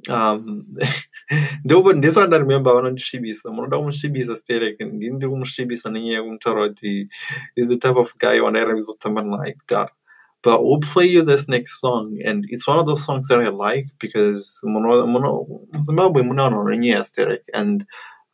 um 0.08 0.66
ndoba 1.64 1.92
ndisati 1.92 2.26
ndaremember 2.26 2.74
vanondisvibisa 2.74 3.50
munoda 3.50 3.78
kumusvibisa 3.78 4.36
sterek 4.36 4.80
ndini 4.80 5.14
ndiri 5.14 5.30
kumusvibisa 5.30 5.90
nenyaya 5.90 6.16
yekumutaura 6.16 6.68
kuti 6.68 7.08
is 7.56 7.68
the 7.68 7.76
type 7.76 7.98
of 7.98 8.16
guy 8.18 8.40
wanaira 8.40 8.74
kuzotamba 8.74 9.22
naye 9.22 9.52
kudhara 9.52 9.90
but 10.44 10.60
we'll 10.60 10.92
play 10.92 11.12
you 11.12 11.22
this 11.22 11.48
next 11.48 11.80
song 11.80 12.18
and 12.26 12.46
it's 12.50 12.68
one 12.68 12.80
of 12.80 12.86
those 12.86 13.02
songs 13.02 13.28
that 13.28 13.40
i 13.40 13.50
like 13.50 13.90
because 14.00 14.66
muzimbabwe 14.66 16.22
muna 16.22 16.42
vanhu 16.42 16.64
vanonyaya 16.64 17.04
sterek 17.04 17.42
and 17.52 17.84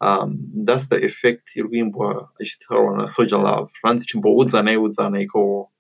um, 0.03 0.51
that's 0.65 0.89
the 0.89 0.97
effect 0.97 1.57
iri 1.57 1.69
kuimbwa 1.69 2.29
ichitaurwa 2.39 2.97
nasoja 2.97 3.39
love. 3.39 3.73
Ranzi 3.85 4.07
chimboudza 4.07 4.81
udzana 4.81 5.21
ikowo 5.21 5.72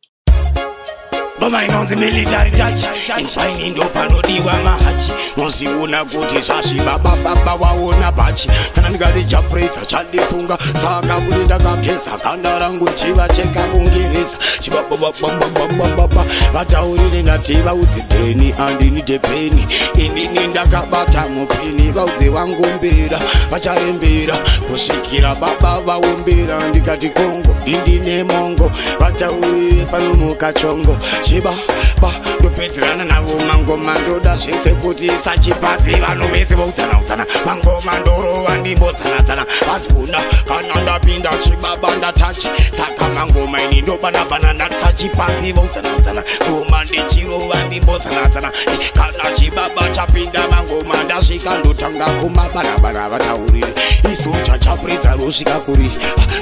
boma 1.42 1.64
inonzi 1.64 1.96
military 1.96 2.50
touch. 2.50 2.86
Impaini 3.18 3.70
ndo 3.70 3.84
panodiwa 3.84 4.54
mahachi. 4.64 5.12
Noziona 5.36 6.04
kuti 6.04 6.40
zvasviba 6.40 6.98
bababa 6.98 7.54
waona 7.54 8.12
pachi 8.12 8.48
kana 8.74 8.88
ndikati 8.88 9.24
japresa 9.24 9.86
chandifunga 9.86 10.58
saka 10.82 11.14
kuti 11.14 11.38
ndakageza 11.44 12.10
ganda 12.24 12.58
rangu 12.58 12.88
chiva 12.88 13.28
chekabungereza 13.28 14.38
chibababababababa 14.60 16.24
vataurire 16.52 17.22
ndati 17.22 17.54
vaudzi 17.54 18.00
dheni 18.00 18.54
andini 18.68 19.02
dhepeni 19.02 19.66
inini 19.94 20.46
ndakabata 20.46 21.28
mupini 21.28 21.90
vaudze 21.92 22.28
vangombera 22.28 23.20
vacharembera 23.50 24.36
kusvikira 24.70 25.34
baba 25.34 25.80
vaombera 25.80 26.68
ndikati 26.68 27.08
kongo 27.08 27.56
ndindine 27.62 28.22
mongo. 28.24 28.70
Vataurire 29.00 29.84
panomuka 29.90 30.52
chongo 30.52 30.96
chiba 31.32 31.81
chibaba 32.02 32.12
ndopedzerana 32.40 33.04
navo 33.04 33.38
mangoma 33.46 33.98
ndoda 33.98 34.36
zvese 34.36 34.70
kuti 34.74 35.10
sachipasi 35.24 35.90
vanhu 35.90 36.28
vese 36.32 36.54
voutsanautsana 36.54 37.26
mangoma 37.46 37.98
ndorova 38.00 38.56
ndimbodzanatsana 38.56 39.46
vazibuna 39.66 40.18
kana 40.48 40.82
ndapinda 40.82 41.30
chibaba 41.38 41.96
ndatachi 41.96 42.48
saka 42.72 43.08
mangoma 43.08 43.62
ini 43.62 43.82
ndobanabana 43.82 44.52
ndatisachipasi 44.52 45.52
voutsanautsana 45.52 46.22
ngoma 46.48 46.84
ndichirova 46.84 47.64
ndimbodzanatsana 47.66 48.52
kana 48.94 49.36
chibaba 49.36 49.88
chapinda 49.88 50.48
mangoma 50.48 51.02
ndasvika 51.04 51.58
ndotanga 51.58 52.06
kumabanabana 52.06 53.08
vatauriri. 53.08 53.72
Isocha 54.12 54.58
chapurisa 54.58 55.16
rosvika 55.16 55.58
kuri. 55.60 55.90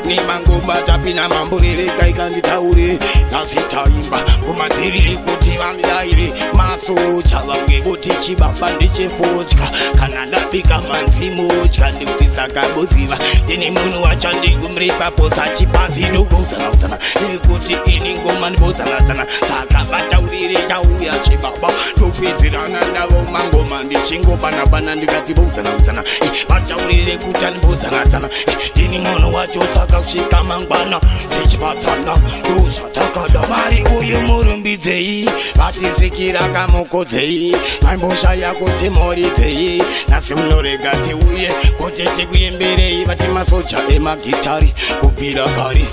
Nemangoma 0.06 0.82
tapinda 0.82 1.28
mamburerekaikanitauri 1.28 2.98
nasitaimba 3.32 4.18
ngoma 4.44 4.68
dziriri 4.68 5.16
kuti 5.16 5.49
vandairi 5.56 6.32
masocha 6.52 7.38
vamwe 7.38 7.80
kuti 7.80 8.10
chibaba 8.20 8.70
ndechefotya 8.70 9.70
kana 9.98 10.26
ndapika 10.26 10.80
manzi 10.80 11.30
motya 11.30 11.90
ndikuti 11.90 12.28
sakaboziva 12.36 13.18
ndini 13.44 13.70
munhu 13.70 14.02
wacho 14.02 14.32
ndikumuripapo 14.32 15.30
sachipasi 15.30 16.00
ndokuudzanaudzana 16.00 16.98
nekuti 17.32 17.76
ini 17.96 18.14
ngoma 18.18 18.50
ndibodzanadzana 18.50 19.26
saka 19.48 19.84
vataurire 19.84 20.56
chauya 20.68 21.18
chibaba 21.18 21.68
ndopedzerana 21.96 22.80
ndavo 22.90 23.30
mangoma. 23.32 23.82
Ndichingobanabana 23.84 24.94
ndikati 24.94 25.34
boudzanaudzana 25.34 26.04
vataurire 26.48 27.16
kuti 27.16 27.44
andibodzanadzana 27.44 28.28
ndini 28.76 28.98
munhu 28.98 29.34
wacho 29.34 29.60
saka 29.74 30.00
kusvika 30.00 30.44
mangwana. 30.44 31.00
Tichibatsana 31.42 32.16
ndozvatakada. 32.40 33.38
Vari 33.40 33.84
uyu 33.98 34.20
murumbidzei 34.20 35.28
vatizikira 35.56 36.48
kamukodzei 36.48 37.56
maimboshaya 37.82 38.52
kuti 38.52 38.90
moridzei. 38.90 39.82
Nasi 40.08 40.34
munorega 40.34 40.90
tiuye 40.90 41.50
kuti 41.78 42.02
tikuimberei 42.16 43.04
vati 43.04 43.28
masoja 43.28 43.78
emagitari 43.88 44.74
kubvira 45.00 45.44
kare 45.44 45.84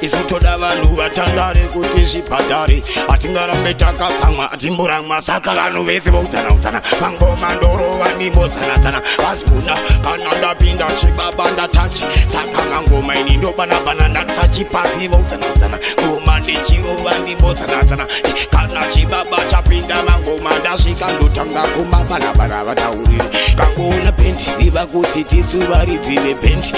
isu 0.00 0.16
toda 0.28 0.56
vanhu 0.58 0.96
vatandare 0.96 1.60
kuti 1.72 2.06
zvibhadhare. 2.06 2.82
Hatingarambe 3.08 3.74
takatsamwa 3.74 4.48
hatimboramwa 4.48 5.22
saka 5.22 5.54
vanhu 5.54 5.84
vese 5.84 6.10
voudzanaudzana 6.10 6.82
mangoma 7.00 7.54
ndorova 7.54 8.08
ndimbodzanadzana 8.16 9.02
vazibuna 9.18 9.78
kana 10.02 10.38
ndapinda 10.38 10.92
chibaba 10.92 11.50
ndatachi. 11.50 12.04
Saka 12.28 12.62
mangoma 12.70 13.16
ini 13.16 13.36
ndobanabana 13.36 14.08
ndatisachipasi 14.08 15.08
voudzanaudzana 15.08 15.78
ngoma 16.02 16.38
ndichirova 16.40 17.18
ndimbodzanadzana 17.18 18.06
kana 18.50 18.83
chibaba 18.92 19.38
chapinda 19.50 20.02
mangoma 20.02 20.58
ndasvika 20.58 21.12
ndotanga 21.12 21.62
kumabanabana 21.62 22.64
vatauriri 22.64 23.24
kangoona 23.56 24.12
bendi 24.12 24.44
ziva 24.58 24.86
kuti 24.86 25.24
tisuvaridzi 25.24 26.18
vebendi 26.18 26.72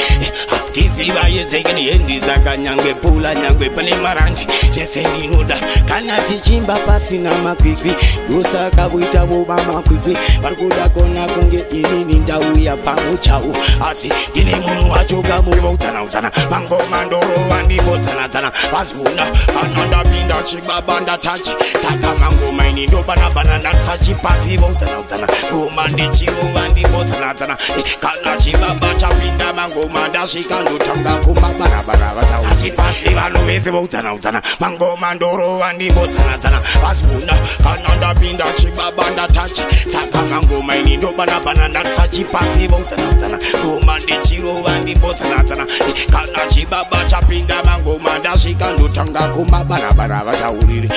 tiziva 0.73 1.29
yezekeni 1.29 1.83
hendi 1.83 2.21
saka 2.21 2.57
nyangwe 2.57 2.95
pula 2.95 3.35
nyangwe 3.35 3.71
pane 3.71 3.95
marandi 3.95 4.47
zvese 4.71 5.07
ndinoda 5.09 5.57
kana 5.89 6.21
tichimba 6.21 6.77
pasina 6.79 7.35
makwikwi 7.39 7.95
ndosaka 8.29 8.89
voita 8.89 9.25
vova 9.25 9.57
makwikwi. 9.57 10.17
Vari 10.43 10.57
kuda 10.57 10.89
kona 10.89 11.27
kunge 11.27 11.65
inini 11.71 12.15
ndauya 12.15 12.77
pamuchau 12.77 13.57
asi 13.91 14.13
ndine 14.31 14.57
munhu 14.57 14.91
wacho 14.91 15.23
kamuvoutsanautsana 15.23 16.31
mangoma 16.51 17.05
ndorova 17.05 17.63
ndimbodzanadzana 17.63 18.53
vazibuna 18.73 19.27
kana 19.55 19.87
ndapinda 19.87 20.43
chibaba 20.43 21.01
ndatachi 21.01 21.55
saka 21.87 22.15
mangoma 22.21 22.69
ini 22.69 22.87
ndobanabana 22.87 23.59
ndatisachipasi 23.59 24.57
voutsanautsana 24.57 25.27
ngoma 25.53 25.89
ndichirova 25.89 26.69
ndimbodzanadzana 26.69 27.57
kana 28.01 28.37
chibaba 28.37 28.95
chapinda 28.95 29.53
mangoma 29.53 30.09
ndasvika 30.09 30.61
ndotanga 30.63 31.17
kumabarabara 31.25 32.13
vatachipasi 32.15 33.09
vanhu 33.15 33.39
vese 33.47 33.71
voutsanautsana 33.71 34.43
mangoma 34.61 35.15
ndorova 35.15 35.73
ndimbodzanadzana 35.73 36.61
vazibuna 36.83 37.33
kana 37.65 37.95
ndapinda 37.97 38.45
chibaba 38.53 39.11
ndatachi 39.11 39.65
saka 39.93 40.23
mangoma 40.23 40.77
ini 40.77 40.97
ndobanabana 40.97 41.69
ndatisachipasi 41.69 42.69
voutsanautsana 42.69 43.39
ngoma 43.65 43.99
ndichirova 43.99 44.79
ndimbodzanadzana 44.79 45.67
kana 46.13 46.47
chibaba 46.51 47.05
chapinda 47.07 47.63
mangoma 47.65 48.19
ndasvika 48.19 48.73
ndotanga 48.73 49.21
kumabarabara 49.29 50.25
vatauriri 50.25 50.91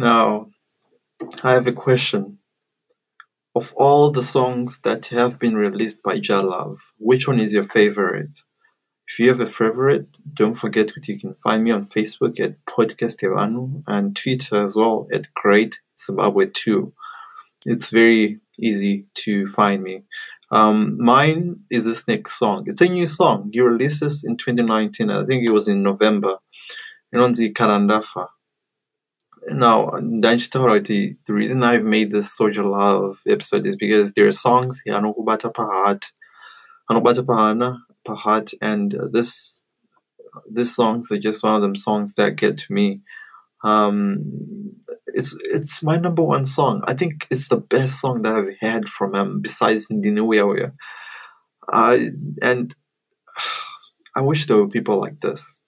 Now, 0.00 0.48
I 1.44 1.52
have 1.52 1.66
a 1.66 1.72
question. 1.72 2.38
Of 3.54 3.74
all 3.76 4.10
the 4.10 4.22
songs 4.22 4.80
that 4.80 5.04
have 5.08 5.38
been 5.38 5.56
released 5.56 6.02
by 6.02 6.18
Jalav, 6.18 6.78
which 6.96 7.28
one 7.28 7.38
is 7.38 7.52
your 7.52 7.64
favorite? 7.64 8.38
If 9.06 9.18
you 9.18 9.28
have 9.28 9.42
a 9.42 9.46
favorite, 9.60 10.06
don't 10.32 10.54
forget 10.54 10.86
that 10.94 11.06
you 11.06 11.20
can 11.20 11.34
find 11.34 11.64
me 11.64 11.70
on 11.70 11.84
Facebook 11.84 12.40
at 12.40 12.64
Podcast 12.64 13.20
Devano 13.20 13.82
and 13.86 14.16
Twitter 14.16 14.62
as 14.62 14.74
well 14.74 15.06
at 15.12 15.34
Great 15.34 15.82
Zimbabwe 16.00 16.46
2. 16.46 16.90
It's 17.66 17.90
very 17.90 18.40
easy 18.58 19.04
to 19.16 19.46
find 19.48 19.82
me. 19.82 20.04
Um, 20.50 20.96
mine 20.98 21.60
is 21.70 21.84
this 21.84 22.08
next 22.08 22.38
song. 22.38 22.64
It's 22.68 22.80
a 22.80 22.88
new 22.88 23.04
song. 23.04 23.50
You 23.52 23.66
released 23.66 24.00
this 24.00 24.24
in 24.24 24.38
2019. 24.38 25.10
I 25.10 25.26
think 25.26 25.44
it 25.44 25.50
was 25.50 25.68
in 25.68 25.82
November. 25.82 26.38
Inonzi 27.14 27.52
Karandafa. 27.52 28.28
Now, 29.48 29.86
Danchitaura, 29.86 30.84
the, 30.86 31.16
the 31.26 31.34
reason 31.34 31.62
I've 31.62 31.84
made 31.84 32.10
this 32.10 32.34
Soul 32.34 32.50
Jah 32.50 32.62
Love 32.62 33.20
episode 33.26 33.66
is 33.66 33.76
because 33.76 34.12
there 34.12 34.26
are 34.26 34.32
songs, 34.32 34.82
Yanokubata 34.86 35.52
Pahat, 35.52 36.10
Anobata 36.90 37.24
Pahana, 37.24 37.78
Pahat, 38.06 38.52
and 38.60 38.94
uh, 38.94 39.06
this 39.10 39.62
this 40.48 40.74
songs 40.74 41.10
are 41.10 41.18
just 41.18 41.42
one 41.42 41.56
of 41.56 41.62
them 41.62 41.74
songs 41.74 42.14
that 42.14 42.36
get 42.36 42.58
to 42.58 42.72
me. 42.72 43.00
Um, 43.64 44.72
it's 45.06 45.36
it's 45.44 45.82
my 45.82 45.96
number 45.96 46.22
one 46.22 46.44
song. 46.44 46.82
I 46.86 46.94
think 46.94 47.26
it's 47.30 47.48
the 47.48 47.58
best 47.58 48.00
song 48.00 48.22
that 48.22 48.34
I've 48.34 48.56
had 48.60 48.88
from 48.88 49.14
him 49.14 49.40
besides 49.40 49.88
Ndinuya. 49.88 50.72
I 51.72 52.10
and 52.42 52.74
I 54.16 54.22
wish 54.22 54.46
there 54.46 54.56
were 54.56 54.68
people 54.68 55.00
like 55.00 55.20
this. 55.20 55.58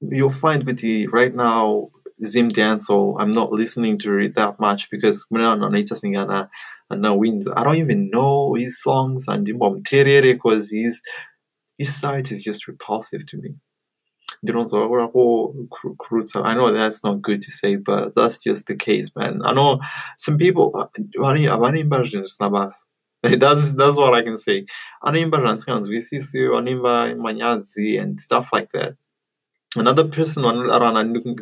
You'll 0.00 0.30
find 0.30 0.64
with 0.64 0.80
the 0.80 1.06
right 1.06 1.34
now 1.34 1.90
Zim 2.24 2.48
Dancehall, 2.48 3.16
I'm 3.18 3.30
not 3.30 3.52
listening 3.52 3.98
to 3.98 4.18
it 4.18 4.34
that 4.34 4.58
much 4.58 4.90
because 4.90 5.24
when 5.28 5.42
I'm 5.42 5.62
on 5.62 5.72
Singana 5.72 6.48
now 6.90 7.14
wins, 7.14 7.48
I 7.48 7.64
don't 7.64 7.76
even 7.76 8.10
know 8.10 8.54
his 8.54 8.80
songs 8.82 9.26
and 9.28 9.46
because 9.46 10.70
his 10.70 11.02
his 11.76 11.94
site 11.94 12.30
is 12.30 12.42
just 12.42 12.68
repulsive 12.68 13.26
to 13.26 13.38
me. 13.38 13.56
I 14.46 14.52
know 16.54 16.72
that's 16.72 17.02
not 17.02 17.22
good 17.22 17.40
to 17.42 17.50
say, 17.50 17.76
but 17.76 18.14
that's 18.14 18.38
just 18.38 18.66
the 18.66 18.76
case, 18.76 19.10
man. 19.16 19.40
I 19.44 19.52
know 19.52 19.80
some 20.18 20.36
people. 20.36 20.72
Uh, 20.74 20.86
that's 23.38 23.72
that's 23.74 23.96
what 23.96 24.12
I 24.12 24.22
can 24.22 24.36
say. 24.36 24.66
Animba 25.02 25.38
Ranskanz, 25.38 25.88
Animba 26.52 27.16
Manyazi, 27.16 27.98
and 28.00 28.20
stuff 28.20 28.50
like 28.52 28.70
that. 28.72 28.96
Another 29.76 30.06
person 30.06 30.44
on 30.44 30.66
around 30.70 30.94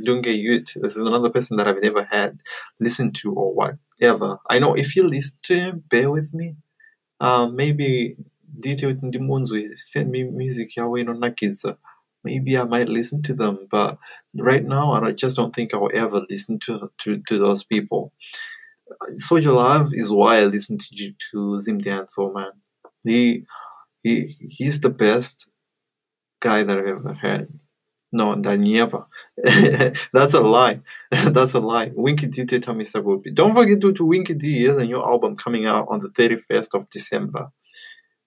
Dunge 0.04 0.26
Youth, 0.26 0.72
this 0.76 0.96
is 0.96 1.06
another 1.06 1.30
person 1.30 1.56
that 1.58 1.68
I've 1.68 1.82
never 1.82 2.04
had 2.04 2.38
listened 2.80 3.14
to 3.16 3.32
or 3.32 3.52
whatever. 3.54 4.38
I 4.48 4.58
know 4.58 4.74
if 4.74 4.96
you 4.96 5.06
listen 5.06 5.84
bear 5.88 6.10
with 6.10 6.32
me. 6.32 6.56
Um, 7.20 7.54
maybe 7.54 8.16
DJ 8.58 8.98
Ndimunzwe 9.00 9.78
send 9.78 10.10
me 10.10 10.24
music 10.24 10.76
Yahweh 10.76 11.02
no 11.04 11.14
Nakiza. 11.14 11.76
Maybe 12.24 12.56
I 12.56 12.64
might 12.64 12.88
listen 12.88 13.22
to 13.22 13.34
them, 13.34 13.66
but 13.70 13.98
right 14.36 14.64
now 14.64 14.92
I 14.92 15.12
just 15.12 15.36
don't 15.36 15.54
think 15.54 15.74
I'll 15.74 15.90
ever 15.92 16.22
listen 16.30 16.58
to 16.60 16.90
to, 16.98 17.22
to 17.28 17.38
those 17.38 17.64
people. 17.64 18.12
Soul 19.16 19.40
Jah 19.40 19.52
Love 19.52 19.90
is 19.92 20.10
why 20.12 20.38
I 20.38 20.44
listen 20.44 20.78
to 20.78 21.12
to 21.32 21.58
Zim 21.58 21.80
Dancehall, 21.80 22.34
man. 22.34 22.52
He 23.04 23.44
he 24.02 24.36
he's 24.48 24.80
the 24.80 24.90
best 24.90 25.48
guy 26.40 26.62
that 26.62 26.78
I've 26.78 26.86
ever 26.86 27.14
had. 27.14 27.48
No, 28.12 28.34
that 28.34 28.58
never. 28.58 29.06
That's 30.12 30.34
a 30.34 30.40
lie. 30.40 30.80
That's 31.10 31.54
a 31.54 31.60
lie. 31.60 31.92
Winky 31.94 32.26
D 32.26 32.44
Tami 32.44 32.82
Sagopi. 32.82 33.34
Don't 33.34 33.54
forget 33.54 33.80
to, 33.80 33.92
to 33.92 34.04
Winky 34.04 34.34
D. 34.34 34.64
Has 34.64 34.76
a 34.76 34.84
new 34.84 35.02
album 35.02 35.36
coming 35.36 35.66
out 35.66 35.86
on 35.88 36.00
the 36.00 36.10
31st 36.10 36.74
of 36.74 36.90
December. 36.90 37.48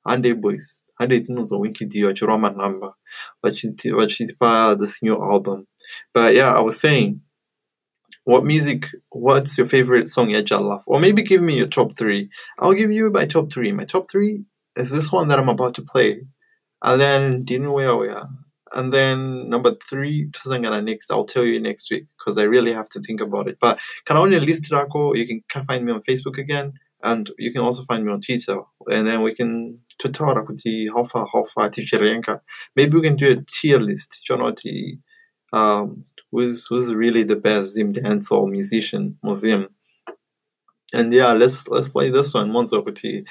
Ande 0.08 0.40
Boys. 0.40 0.82
hadi 0.98 1.22
tinonzwa 1.22 1.60
wikidio 1.60 2.08
vachirova 2.08 2.40
manhamba 2.40 2.96
vachiti- 3.44 3.96
vachitipa 3.96 4.76
this 4.80 5.04
new 5.04 5.24
album 5.24 5.66
but 6.14 6.34
yeah 6.36 6.60
i 6.60 6.62
was 6.62 6.80
saying 6.80 7.20
what 8.26 8.44
music 8.46 8.88
what's 9.12 9.58
your 9.58 9.68
favorite 9.68 10.08
song 10.08 10.30
yajalaf 10.30 10.84
or 10.88 11.00
maybe 11.02 11.22
give 11.22 11.42
me 11.44 11.58
your 11.58 11.70
top 11.70 11.94
three 11.94 12.30
i'll 12.60 12.74
give 12.74 12.94
you 12.94 13.12
my 13.12 13.26
top 13.26 13.52
three 13.54 13.72
my 13.74 13.86
top 13.86 14.10
three 14.10 14.46
is 14.76 14.90
this 14.90 15.12
one 15.12 15.28
that 15.28 15.40
i'm 15.40 15.50
about 15.50 15.74
to 15.74 15.82
play 15.82 16.22
and 16.82 17.02
then 17.02 17.44
didn't 17.44 17.72
where 17.74 17.96
we 17.96 18.08
are 18.08 18.30
and 18.76 18.92
then 18.92 19.50
number 19.50 19.74
three 19.90 20.30
Tuzangana 20.32 20.84
next 20.84 21.10
i'll 21.10 21.26
tell 21.26 21.46
you 21.46 21.60
next 21.60 21.90
week 21.90 22.06
because 22.18 22.38
i 22.38 22.44
really 22.44 22.74
have 22.74 22.90
to 22.90 23.00
think 23.00 23.22
about 23.22 23.48
it. 23.48 23.58
But 23.60 23.80
can 24.06 24.18
I 24.18 24.20
only 24.20 24.40
list 24.40 24.70
Rako? 24.70 25.16
you 25.16 25.42
can 25.50 25.66
find 25.66 25.86
me 25.86 25.92
on 25.94 26.02
facebook 26.02 26.38
again 26.38 26.74
and 27.04 27.32
you 27.38 27.52
can 27.52 27.62
also 27.62 27.84
find 27.86 28.06
me 28.06 28.12
on 28.12 28.22
twitter. 28.22 28.60
And 28.92 29.08
then 29.08 29.22
we 29.22 29.34
can 29.34 29.80
tutora 30.02 30.46
kuti 30.46 30.88
how 30.94 31.06
far 31.06 31.28
how 31.32 31.46
far 31.46 31.70
tichirenka 31.70 32.42
maybe 32.76 32.98
we 32.98 33.08
can 33.08 33.16
do 33.16 33.32
a 33.32 33.44
tier 33.48 33.80
list. 33.80 34.26
Jonoti, 34.30 35.00
um 35.54 36.04
who's 36.32 36.68
who's 36.68 36.94
really 36.94 37.24
the 37.24 37.36
best 37.36 37.74
zim 37.74 37.94
dancehall 37.94 38.50
musician 38.50 39.18
museum. 39.24 39.70
And 40.94 41.14
yeah 41.14 41.34
let's 41.34 41.68
let's 41.70 41.90
play 41.90 42.10
this 42.10 42.34
one 42.34 42.52
Monzo 42.52 42.84
kuti 42.84 43.24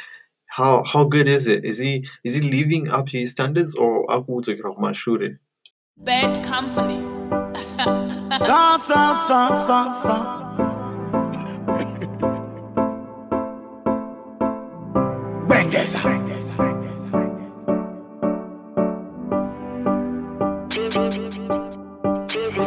how 0.46 0.82
how 0.84 1.04
good 1.04 1.28
is 1.28 1.46
it 1.46 1.64
is 1.64 1.78
he 1.78 2.06
is 2.24 2.34
he 2.34 2.40
living 2.40 2.88
up 2.88 3.06
to 3.06 3.18
his 3.18 3.30
standards 3.30 3.74
or 3.74 4.06
akudzokera 4.06 4.74
kumashure 4.76 5.38
Bad 5.96 6.42
company. 6.42 7.00
Sa, 8.34 8.76
sa, 8.78 9.14
sa, 9.14 9.54
sa, 9.54 9.92
sa. 9.92 10.43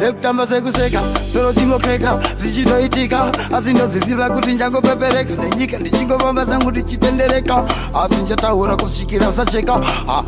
Sekutamba 0.08 0.46
sekuseka 0.46 1.00
soro 1.32 1.52
chingokreka 1.52 2.18
zvichitoitika 2.38 3.32
asi 3.56 3.72
ndoziziva 3.72 4.30
kuti 4.30 4.52
njangopepereka 4.52 5.34
nenyika 5.42 5.78
ndichingofamba 5.78 6.44
zangu 6.44 6.70
ndichitendereka. 6.70 7.64
Asi 8.04 8.14
ndichataura 8.14 8.76
kusvikira 8.76 9.32
sacheka 9.32 9.80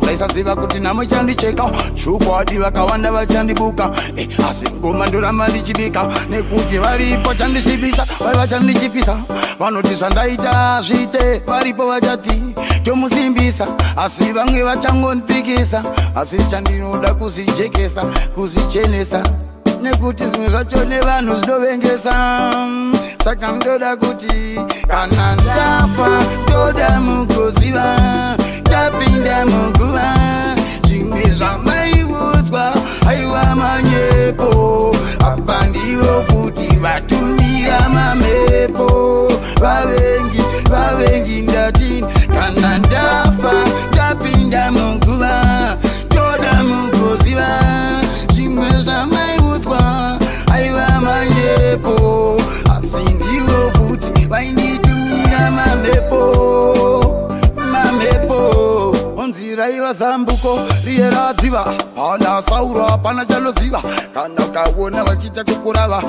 ndaisaziva 0.03 0.55
kuti 0.55 0.79
nhamo 0.79 1.03
ichandicheka 1.03 1.71
chokwadi 2.03 2.57
vakawanda 2.57 3.11
vachandibuka 3.11 3.91
Eh, 4.17 4.27
asi 4.49 4.65
ngoma 4.79 5.07
ndoramba 5.07 5.47
ndichibika. 5.47 6.07
Nekuti 6.29 6.77
varipo 6.77 7.33
chandisvibisa 7.33 8.05
vari 8.19 8.37
vachandichipisa 8.37 9.17
vanoti 9.59 9.95
zvandaita 9.95 10.81
zviite 10.81 11.39
varipo 11.47 11.87
vachati 11.87 12.41
tomusimbisa. 12.83 13.67
Asi 13.97 14.31
vamwe 14.31 14.63
vachangondipikisa 14.63 15.83
asi 16.15 16.37
chandinoda 16.51 17.13
kuzijekesa 17.13 18.03
kuzichenesa 18.35 19.23
nekuti 19.81 20.23
zvimwe 20.23 20.49
zvacho 20.49 20.85
nevanhu 20.85 21.35
zvinovengesa. 21.35 22.15
Saka 23.23 23.51
ndoda 23.51 23.95
kuti 23.95 24.59
kana 24.87 25.35
ndafa 25.35 26.09
ndoda 26.43 26.99
mugoziva 26.99 27.97
tapinda 28.63 29.45
muguva 29.45 30.15
zvimwe 30.87 31.23
zvamaiudzwa 31.37 32.73
aiwa 33.07 33.55
manyepo. 33.55 34.95
Apa 35.19 35.65
ndivo 35.65 36.23
futi 36.27 36.67
vatumira 36.77 37.89
mamhepo 37.89 39.31
vavengi 39.61 40.41
vavengi 40.69 41.41
ndatini 41.41 42.07
kana 42.27 42.77
ndafa 42.77 43.53
ndapinda 43.91 44.71
muguva 44.71 45.00
zambuko 59.93 60.59
riye 60.85 61.09
radziva 61.09 61.59
hapana 61.95 62.41
sauro 62.41 62.85
hapana 62.85 63.25
chanoziva. 63.25 63.81
Kana 64.13 64.45
ukaona 64.45 65.03
vachiita 65.03 65.43
kukurava 65.43 66.03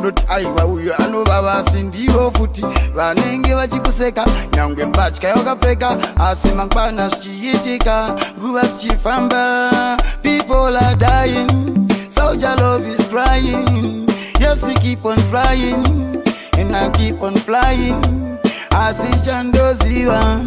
unoti 0.00 0.22
aiwa 0.28 0.64
uyo 0.66 0.94
anovava 0.96 1.64
sindivo 1.70 2.30
futi. 2.30 2.64
Vanenge 2.94 3.54
vachikuseka 3.54 4.24
nyange 4.56 4.84
mbatya 4.84 5.30
yakapfeka 5.30 5.96
asi 6.16 6.48
mangwana 6.48 7.08
zvichiitika. 7.08 8.14
Nguva 8.38 8.62
dzichifamba 8.62 9.96
people 10.22 10.76
are 10.76 10.96
dying 10.96 11.48
soldier 12.10 12.56
love 12.56 12.86
is 12.88 13.06
crying. 13.08 14.08
Yes 14.40 14.62
we 14.62 14.74
keep 14.74 15.04
on 15.04 15.18
flying 15.30 15.84
and 16.58 16.76
i 16.76 16.90
keep 16.90 17.22
on 17.22 17.34
flying. 17.36 18.00
Asi 18.70 19.08
chandoziva 19.24 20.40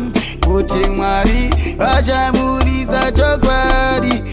kuti 0.57 0.89
mwari 0.89 1.49
vachaburitsa 1.77 3.11
chokwadi 3.11 4.23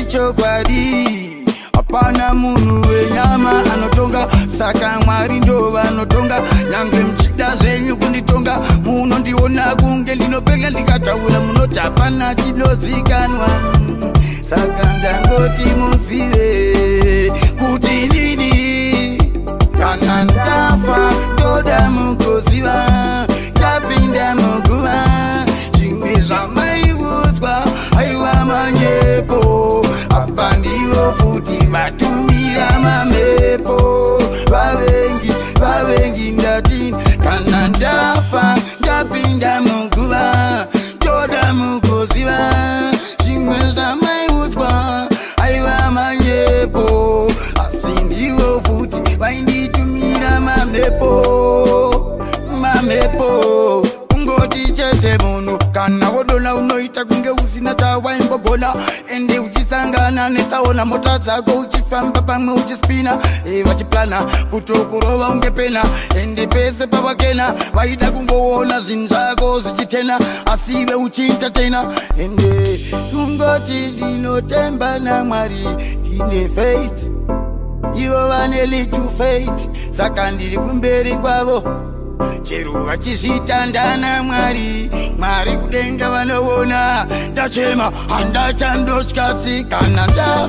ichokwadi. 0.00 1.08
Hapana 1.72 2.34
munhu 2.34 2.88
wenyama 2.88 3.50
anotonga 3.74 4.28
saka 4.58 5.00
mwari 5.04 5.40
ndo 5.40 5.70
vanotonga. 5.70 6.42
Nyange 6.70 6.98
muchida 7.00 7.56
zvenyu 7.56 7.96
kunditonga 7.96 8.60
munondiona 8.84 9.76
kunge 9.76 10.14
ndinopenga 10.14 10.70
ndikataura 10.70 11.40
munoti 11.40 11.78
hapana 11.78 12.34
chinozikanwa. 12.34 13.48
Saka 14.40 14.92
ndangoti 14.98 15.64
muzive 15.78 17.32
kuti 17.58 18.08
nini 18.08 19.18
kana 19.78 20.24
ndafa 20.24 21.12
ndoda 21.34 21.90
mugoziva 21.90 22.86
tapinda 23.64 24.34
muguva 24.34 24.96
zvimwe 25.76 26.14
zvamaiudzwa 26.28 27.54
aiwa 27.98 28.34
manyepo. 28.48 29.40
Apa 30.18 30.56
ndivo 30.56 31.04
futi 31.18 31.58
vatumira 31.72 32.68
mamhepo 32.84 33.78
vavengi 34.50 35.32
vavengi 35.60 36.30
ndatini 36.30 36.96
kana 37.24 37.68
ndafa 37.68 38.56
ndapinda 38.80 39.60
muguva 39.60 39.93
netsaona 60.30 60.84
mota 60.84 61.18
dzako 61.18 61.50
uchifamba 61.50 62.22
pamwe 62.22 62.54
uchispina 62.54 63.18
e 63.46 63.62
vachiplana 63.62 64.22
kutokurova 64.50 65.28
unge 65.28 65.50
pena 65.50 65.82
ende 66.22 66.46
pese 66.46 66.86
pavakena 66.86 67.54
vaida 67.74 68.10
kungoona 68.10 68.80
zvinhu 68.80 69.08
zvako 69.08 69.60
zvichitena. 69.60 70.18
Asive 70.46 70.94
uchiita 70.94 71.50
tena. 71.50 71.92
Ende 72.18 72.78
kungoti 73.10 73.86
ndinotemba 73.86 74.98
namwari 74.98 75.66
ndine 76.00 76.48
faith. 76.48 77.02
Ivo 77.96 78.28
vane 78.28 78.66
little 78.66 79.08
faith. 79.18 79.68
Saka 79.90 80.30
ndiri 80.30 80.58
kumberi 80.58 81.16
kwavo 81.16 81.62
chero 82.42 82.72
vachizvitandana 82.84 84.22
mwari 84.22 84.90
mwari 85.18 85.56
kudenga 85.56 86.10
vanoona. 86.10 87.06
Ndachema 87.32 87.92
handachandotyasi 88.08 89.64
kana 89.64 90.06
nda 90.06 90.48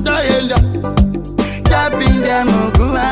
ndaenda 0.00 0.58
ndapinda 1.60 2.44
muguva 2.44 3.08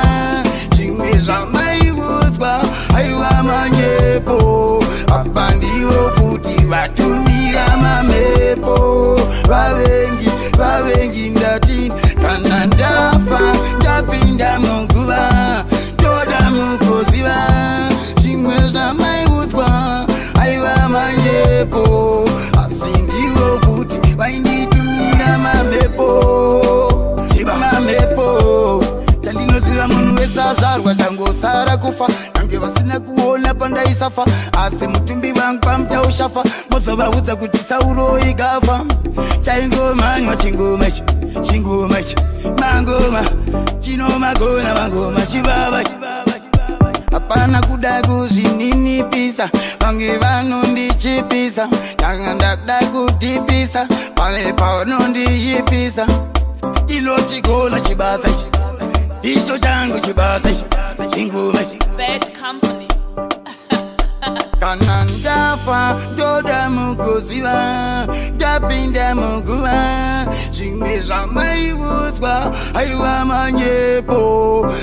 zvimwe 0.74 1.12
zvamaiudzwa 1.20 2.62
aiwa 2.96 3.42
manyepo. 3.42 4.84
Apa 5.14 5.54
ndivo 5.54 6.10
futi 6.16 6.64
vatumira 6.64 7.76
mamhepo 7.82 8.76
vavengi 9.48 10.30
vavengi 10.58 11.30
ndatini 11.30 11.92
kana 12.22 12.66
ndafa 12.66 13.40
ndapinda 13.80 14.58
muguva 14.60 14.91
mamhepo 30.52 30.94
chandinoziva 30.94 31.10
munhu 31.10 31.22
wese 31.24 31.46
azvarwa 31.46 31.74
changosara 31.74 31.76
kufa. 31.76 32.06
Nange 32.34 32.58
vasina 32.58 33.00
kuona 33.00 33.54
pandaisafa. 33.54 34.24
Asi 34.52 34.86
mutumbi 34.86 35.32
wangu 35.32 35.60
pamchaushafa 35.60 36.44
mozovaudza 36.70 37.36
kuti 37.36 37.58
sauro 37.58 38.18
ikafa 38.18 38.80
chaingomanywa 39.40 40.36
chingoma 40.36 40.88
ichi 40.88 41.02
chingoma 41.42 42.00
ichi. 42.00 42.16
Mangoma 42.60 43.24
chinomagona 43.80 44.74
mangoma 44.74 45.26
chivava 45.26 45.82
hapana 47.12 47.60
kuda 47.62 48.02
kuzvininipisa. 48.02 49.50
Vange 49.80 50.16
vanondichipisa. 50.18 51.68
Tanga 51.96 52.34
ndada 52.34 52.78
kutipisa. 52.86 53.86
Pale 54.14 54.52
panondiyipisa 54.52 56.06
ndinochigona 56.84 57.80
chibasa 57.80 58.28
ichi 58.28 58.44
icho 59.22 59.58
changu 59.58 60.00
chibazi 60.00 60.64
chingume 61.10 61.66
kana 64.62 65.04
ndafa 65.04 65.96
ndoda 66.12 66.70
mukuziva 66.70 67.58
ndapinda 68.34 69.14
muguva. 69.14 69.78
Zvimwe 70.52 71.02
zvamaiudzwa 71.02 72.34
aiwa 72.74 73.24
manyepo. 73.24 74.22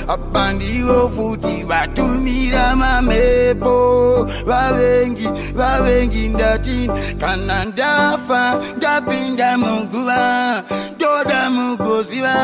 Apa 0.07 0.53
ndivo 0.53 1.09
futi 1.15 1.63
vatumira 1.63 2.75
mamhepo 2.75 4.27
vavengi 4.45 5.27
vavengi 5.55 6.27
ndati 6.27 6.91
kana 7.19 7.65
ndafa 7.65 8.59
ndapinda 8.77 9.57
muguva. 9.57 10.63
Ndoda 10.95 11.49
mukuziva. 11.49 12.35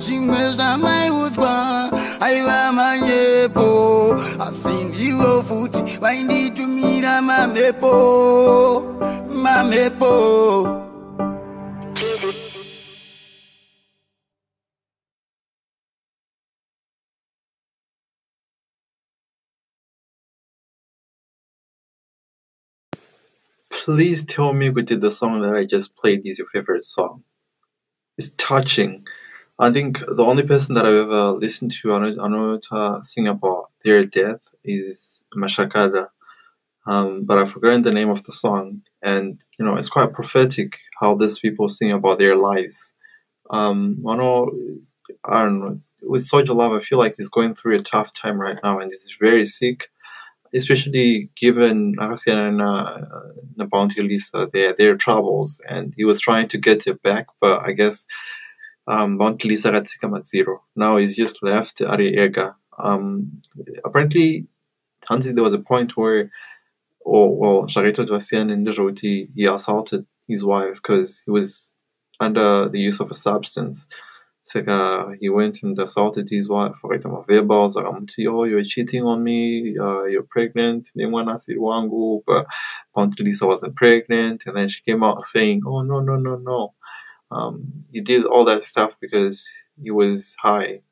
Zvimwe 0.00 0.52
zvamaiudzwa 0.56 1.54
aiva 2.20 2.72
manyepo. 2.72 3.68
Asi 4.40 4.74
ndivo 4.84 5.44
futi 5.48 5.98
Please 23.70 24.24
tell 24.24 24.52
me 24.54 24.70
Kuti 24.70 25.00
the 25.00 25.10
song 25.10 25.40
that 25.42 25.54
I 25.54 25.64
just 25.66 25.96
played 25.96 26.26
is 26.26 26.38
your 26.38 26.48
favorite 26.48 26.84
song. 26.84 27.24
It's 28.18 28.30
touching. 28.30 29.06
I 29.58 29.70
think 29.72 30.00
the 30.00 30.24
only 30.24 30.44
person 30.44 30.74
that 30.76 30.86
I've 30.86 30.94
ever 30.94 31.32
listened 31.32 31.72
to 31.82 31.92
Anu- 31.92 32.16
Anuta 32.16 33.04
sing 33.04 33.28
about 33.28 33.66
their 33.84 34.04
death 34.04 34.42
is 34.64 35.24
Mashakada. 35.36 36.08
Um, 36.86 37.24
but 37.24 37.38
I've 37.38 37.52
forgotten 37.52 37.82
the 37.82 37.92
name 37.92 38.10
of 38.10 38.22
the 38.24 38.32
song. 38.32 38.82
And, 39.02 39.40
you 39.58 39.64
know, 39.64 39.76
it's 39.76 39.88
quite 39.88 40.12
prophetic 40.12 40.78
how 41.00 41.14
these 41.14 41.38
people 41.38 41.68
sing 41.68 41.92
about 41.92 42.18
their 42.18 42.36
lives. 42.36 42.94
Um, 43.50 43.96
Mano, 44.00 44.50
I 45.24 45.42
don't 45.42 45.60
know, 45.60 45.80
with 46.02 46.24
Soul 46.24 46.42
Jah 46.42 46.52
Love, 46.52 46.72
I 46.72 46.80
feel 46.80 46.98
like 46.98 47.14
he's 47.16 47.28
going 47.28 47.54
through 47.54 47.76
a 47.76 47.80
tough 47.80 48.12
time 48.12 48.38
right 48.40 48.58
now 48.62 48.78
and 48.78 48.90
he's 48.90 49.14
very 49.20 49.46
sick 49.46 49.90
especially 50.54 51.30
given 51.36 51.96
Arasiana 51.96 52.48
and 52.48 52.62
uh, 52.62 53.66
Bounty 53.66 54.02
Lisa 54.02 54.48
their 54.52 54.72
their 54.72 54.96
troubles, 54.96 55.60
and 55.68 55.92
he 55.96 56.04
was 56.04 56.20
trying 56.20 56.48
to 56.48 56.58
get 56.58 56.84
her 56.84 56.94
back, 56.94 57.26
but 57.40 57.60
I 57.62 57.72
guess 57.72 58.06
um, 58.86 59.18
Bounty 59.18 59.48
Lisa 59.48 59.72
got 59.72 59.88
sick 59.88 60.04
at 60.04 60.26
zero. 60.28 60.62
Now 60.76 60.96
he's 60.96 61.16
just 61.16 61.42
left 61.42 61.82
Ari 61.82 62.16
Ega. 62.16 62.54
Um, 62.78 63.42
apparently, 63.84 64.46
Hansi, 65.08 65.32
there 65.32 65.44
was 65.44 65.54
a 65.54 65.58
point 65.58 65.96
where, 65.96 66.30
oh 67.04 67.28
well, 67.28 67.66
Jarito 67.66 68.06
Dwasian 68.06 68.52
and 68.52 68.66
Djoti, 68.66 69.28
he 69.34 69.44
assaulted 69.44 70.06
his 70.26 70.44
wife 70.44 70.74
because 70.74 71.22
he 71.24 71.30
was 71.30 71.72
under 72.20 72.68
the 72.68 72.80
use 72.80 73.00
of 73.00 73.10
a 73.10 73.14
substance. 73.14 73.86
Sega, 74.44 75.16
he 75.20 75.30
went 75.30 75.62
and 75.62 75.78
assaulted 75.78 76.28
his 76.28 76.48
wife. 76.48 76.74
Right, 76.82 77.02
I'm 77.04 77.14
available. 77.14 77.66
Zagamuti, 77.68 78.26
oh, 78.28 78.44
you're 78.44 78.62
cheating 78.62 79.02
on 79.02 79.24
me. 79.24 79.76
Uh, 79.80 80.04
you're 80.04 80.22
pregnant. 80.22 80.90
Then 80.94 81.12
when 81.12 81.28
I 81.30 81.36
said 81.36 81.56
wangu, 81.56 82.22
but 82.26 82.46
Aunt 82.94 83.18
Lisa 83.18 83.46
wasn't 83.46 83.76
pregnant, 83.76 84.44
and 84.46 84.56
then 84.56 84.68
she 84.68 84.82
came 84.82 85.02
out 85.02 85.22
saying, 85.22 85.62
oh 85.66 85.82
no, 85.82 86.00
no, 86.00 86.16
no, 86.16 86.36
no. 86.36 86.74
Um, 87.30 87.84
he 87.90 88.00
did 88.00 88.26
all 88.26 88.44
that 88.44 88.64
stuff 88.64 88.96
because 89.00 89.50
he 89.82 89.90
was 89.90 90.36
high. 90.40 90.82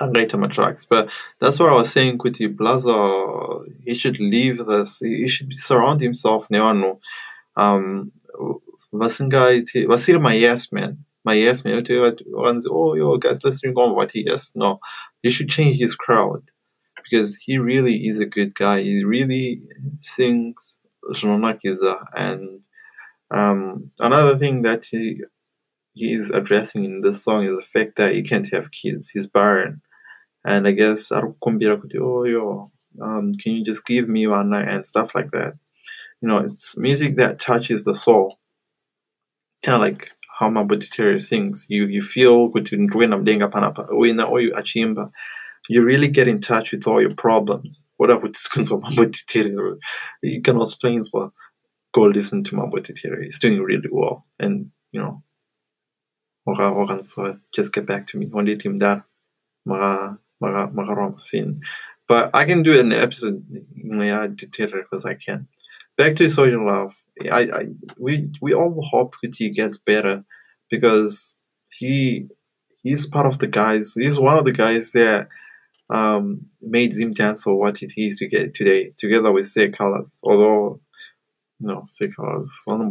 Later 0.00 0.36
my 0.36 0.48
tracks, 0.48 0.84
but 0.84 1.10
that's 1.40 1.58
what 1.58 1.70
I 1.70 1.72
was 1.72 1.90
saying. 1.90 2.18
Kuti 2.18 2.54
Blaza, 2.54 3.64
he 3.84 3.94
should 3.94 4.20
leave 4.20 4.64
this. 4.66 5.00
He 5.00 5.26
should 5.28 5.56
surround 5.58 6.00
himself. 6.00 6.46
Neano, 6.50 7.00
um, 7.56 8.12
Vasinga, 8.92 9.64
Vasil 9.86 10.20
my 10.20 10.34
yes 10.34 10.70
man 10.70 11.04
my 11.24 11.34
yes 11.34 11.64
man 11.64 11.84
runs 12.32 12.66
oh 12.70 12.94
yo 12.94 13.16
guys 13.18 13.44
listening 13.44 13.74
on 13.74 13.94
what 13.94 14.12
he 14.12 14.24
yes 14.26 14.52
no 14.54 14.80
he 15.22 15.28
should 15.30 15.50
change 15.50 15.76
his 15.78 15.94
crowd 15.94 16.42
because 17.02 17.36
he 17.36 17.58
really 17.58 18.06
is 18.06 18.18
a 18.20 18.26
good 18.26 18.54
guy 18.54 18.80
he 18.82 19.04
really 19.04 19.60
sings 20.00 20.80
and 22.16 22.66
um, 23.30 23.90
another 24.00 24.38
thing 24.38 24.62
that 24.62 24.86
he 24.86 25.20
he 25.98 26.12
is 26.12 26.30
addressing 26.30 26.84
in 26.84 27.00
this 27.00 27.22
song 27.22 27.44
is 27.44 27.56
the 27.56 27.62
fact 27.62 27.96
that 27.96 28.14
he 28.14 28.22
can't 28.22 28.50
have 28.52 28.70
kids 28.70 29.10
he's 29.10 29.26
barren 29.26 29.80
and 30.44 30.66
I 30.66 30.72
guess 30.72 31.10
arukumbira 31.10 31.80
kuti 31.80 31.98
oh 32.00 32.24
yo 32.24 32.70
um, 33.00 33.32
can 33.34 33.52
you 33.52 33.64
just 33.64 33.84
give 33.86 34.08
me 34.08 34.26
one 34.26 34.50
night 34.50 34.68
and 34.68 34.86
stuff 34.86 35.14
like 35.14 35.30
that 35.32 35.54
you 36.20 36.28
know 36.28 36.38
it's 36.38 36.76
music 36.76 37.16
that 37.16 37.38
touches 37.38 37.84
the 37.84 37.94
soul 37.94 38.38
kind 39.62 39.76
of 39.76 39.80
like 39.80 40.12
how 40.38 40.48
Mabutiteri 40.48 41.18
sings. 41.20 41.66
You 41.68 41.86
you 41.86 42.02
feel 42.02 42.48
achimba. 44.56 45.10
You 45.68 45.84
really 45.84 46.08
get 46.08 46.28
in 46.28 46.40
touch 46.40 46.72
with 46.72 46.86
all 46.86 47.00
your 47.00 47.14
problems. 47.14 47.84
Whatever 47.96 48.26
it's 48.26 48.48
Mabutiteri. 48.48 49.78
You 50.22 50.42
can 50.42 50.60
explain 50.60 51.02
well. 51.12 51.32
Go 51.92 52.02
listen 52.02 52.44
to 52.44 52.56
Mabutiteri. 52.56 53.24
He's 53.24 53.38
doing 53.38 53.60
really 53.60 53.88
well. 53.90 54.26
And 54.38 54.70
you 54.92 55.00
know 55.00 55.22
Ora 56.48 56.70
Oran 56.70 57.04
so 57.04 57.38
just 57.54 57.72
get 57.74 57.86
back 57.86 58.06
to 58.06 58.18
me. 58.18 58.26
One 58.26 58.46
day 58.46 58.56
team 58.56 58.78
that 58.78 59.02
Mara 59.66 60.18
Mara 60.40 60.70
Mara 60.70 61.20
scene. 61.20 61.60
But 62.06 62.30
I 62.32 62.46
can 62.46 62.62
do 62.62 62.78
an 62.78 62.92
episode 62.92 63.44
yeah, 63.76 64.26
because 64.26 65.04
I 65.04 65.14
can. 65.14 65.46
Back 65.98 66.16
to 66.16 66.28
Soul 66.28 66.50
Jah 66.50 66.64
Love. 66.64 66.94
I, 67.30 67.40
I 67.40 67.64
we 67.98 68.30
we 68.40 68.54
all 68.54 68.82
hope 68.90 69.16
Kuti 69.22 69.52
gets 69.52 69.76
better 69.76 70.24
because 70.70 71.34
he 71.78 72.28
he's 72.82 73.06
part 73.06 73.26
of 73.26 73.38
the 73.38 73.46
guys. 73.46 73.94
He's 73.94 74.18
one 74.18 74.38
of 74.38 74.44
the 74.46 74.52
guys 74.52 74.92
that 74.92 75.28
um, 75.90 76.46
made 76.62 76.94
Zim 76.94 77.12
or 77.46 77.58
what 77.58 77.82
it 77.82 77.92
is 77.96 78.16
to 78.16 78.28
get 78.28 78.54
today, 78.54 78.92
together 78.96 79.32
with 79.32 79.46
Seh 79.46 79.68
Calaz. 79.68 80.20
Although 80.22 80.80
no 81.60 81.84
Seh 81.88 82.06
Calaz, 82.06 82.48
one 82.64 82.90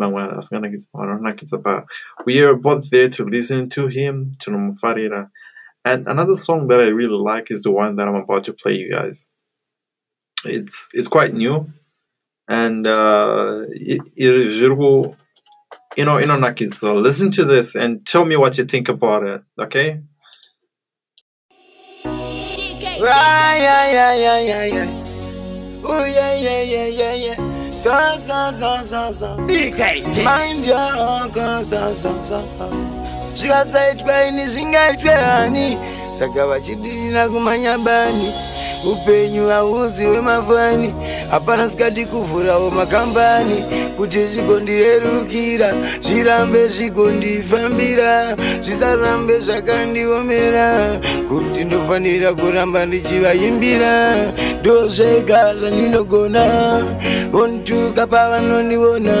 but 0.00 1.84
we 2.26 2.40
are 2.42 2.54
both 2.54 2.90
there 2.90 3.08
to 3.10 3.24
listen 3.24 3.68
to 3.70 3.86
him, 3.86 4.32
to 4.40 4.50
Numufarira. 4.50 5.30
And 5.84 6.06
another 6.08 6.36
song 6.36 6.68
that 6.68 6.80
I 6.80 6.84
really 6.84 7.16
like 7.16 7.50
is 7.50 7.62
the 7.62 7.70
one 7.70 7.96
that 7.96 8.08
I'm 8.08 8.14
about 8.16 8.44
to 8.44 8.52
play 8.52 8.74
you 8.74 8.90
guys. 8.90 9.30
It's 10.44 10.88
it's 10.94 11.08
quite 11.08 11.34
new 11.34 11.72
and 12.50 12.86
uh, 12.86 13.64
Jirgu, 14.18 15.16
you 15.96 16.04
know, 16.04 16.16
Inonaki. 16.18 16.72
So 16.72 16.96
listen 16.96 17.30
to 17.32 17.44
this 17.44 17.76
and 17.76 18.04
tell 18.04 18.24
me 18.24 18.36
what 18.36 18.58
you 18.58 18.64
think 18.64 18.88
about 18.88 19.24
it, 19.24 19.42
okay? 19.58 20.02
Yeah, 22.04 23.56
yeah, 23.56 23.92
yeah, 23.92 24.14
yeah, 24.14 24.40
yeah, 24.40 24.64
yeah. 24.64 25.04
Oh 25.84 26.04
yeah, 26.04 26.34
yeah, 26.36 26.62
yeah, 26.62 26.86
yeah, 26.88 27.14
yeah. 27.14 27.49
mind 30.16 30.64
yako 30.66 31.64
zvikasaitwa 33.36 34.24
ini 34.24 34.46
zvingaitwe 34.46 35.10
hani 35.10 35.78
saka 36.12 36.46
vachidinira 36.46 37.28
kumanyabani 37.28 38.32
upenyu 38.84 39.48
hauzi 39.48 40.04
hwemafani 40.04 40.94
hapana 41.30 41.68
sikati 41.68 42.06
kuvhurawo 42.06 42.70
makambani. 42.70 43.64
Kuti 43.96 44.26
zvigondirerukira 44.26 45.72
zvirambe 46.02 46.68
zvigondifambira 46.68 48.36
zvisarambe 48.60 49.40
zvakandiomera. 49.40 50.98
Kuti 51.28 51.64
ndofanira 51.64 52.32
kuramba 52.34 52.86
ndichivaimbira 52.86 54.16
ndo 54.60 54.88
zvega 54.88 55.54
zvandinogona. 55.54 56.44
Ontuka 57.32 58.06
pavanondiona 58.06 59.16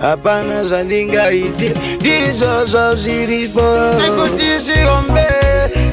hapana 0.00 0.64
zvandingaite. 0.64 1.72
Ndizvozvo 2.00 2.94
zviripo. 2.94 3.66
Nekuti 4.00 4.58
zvihombe 4.64 5.43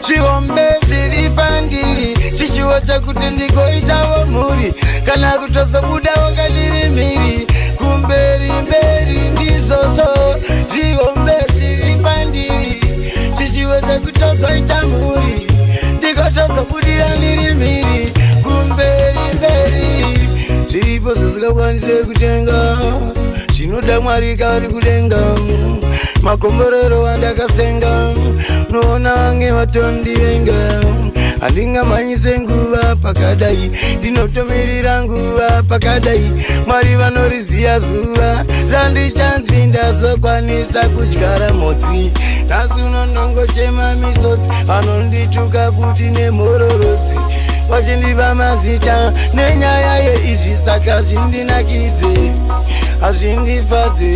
zvihombe 0.06 0.68
zviri 0.88 1.30
pandiri 1.36 2.14
chichivo 2.38 2.80
chakuti 2.88 3.26
ndigoitawo 3.34 4.26
mhuri 4.26 4.74
kana 5.06 5.32
kutozobudawo 5.32 6.32
kadiri 6.36 6.90
mhiri. 6.90 7.48
Kumberi 7.78 8.52
mberi 8.52 9.20
ndizvozvo 9.32 10.10
zvihombe 10.70 11.34
zviri 11.54 11.96
pandiri 12.04 12.82
chichivo 13.38 13.82
chakutozoita 13.82 14.88
mhuri. 14.88 15.48
Ndikotozobudira 15.98 17.10
ndiri 17.18 17.56
mhiri. 17.56 18.14
Kumberi 18.44 19.20
mberi 19.38 19.92
zviripo 20.70 21.14
zvisingakwanise 21.14 21.94
kutenga 22.04 22.78
zvinoda 23.54 24.02
mwari 24.02 24.38
kari 24.38 24.68
kudenga 24.68 25.18
makomborero 26.22 27.08
andakasenga. 27.08 28.14
Noona 28.70 29.16
vange 29.16 29.52
vatondivenga 29.52 30.54
handingamhanyise 31.42 32.40
nguva 32.40 32.96
pakadai. 32.96 33.72
Ndinotomirira 34.00 35.04
nguva 35.04 35.64
pakadai. 35.64 36.32
Mwari 36.68 36.96
vanoriziya 36.96 37.80
zuva. 37.80 38.46
Randichanzi 38.72 39.56
ndazokwanisa 39.56 40.90
kudyara 40.90 41.54
mhodzi 41.54 42.12
nhasi 42.50 42.82
unonongochema 42.82 43.96
misodzi 43.96 44.50
vanondituka 44.68 45.72
kuti 45.72 46.04
nemhororodzi 46.04 47.20
vachindipa 47.70 48.36
mazita 48.36 49.14
nenyaya 49.34 49.96
yeizvi 49.96 50.56
saka 50.66 51.02
zvindinakidze 51.02 52.34
hazvindifadze 53.02 54.14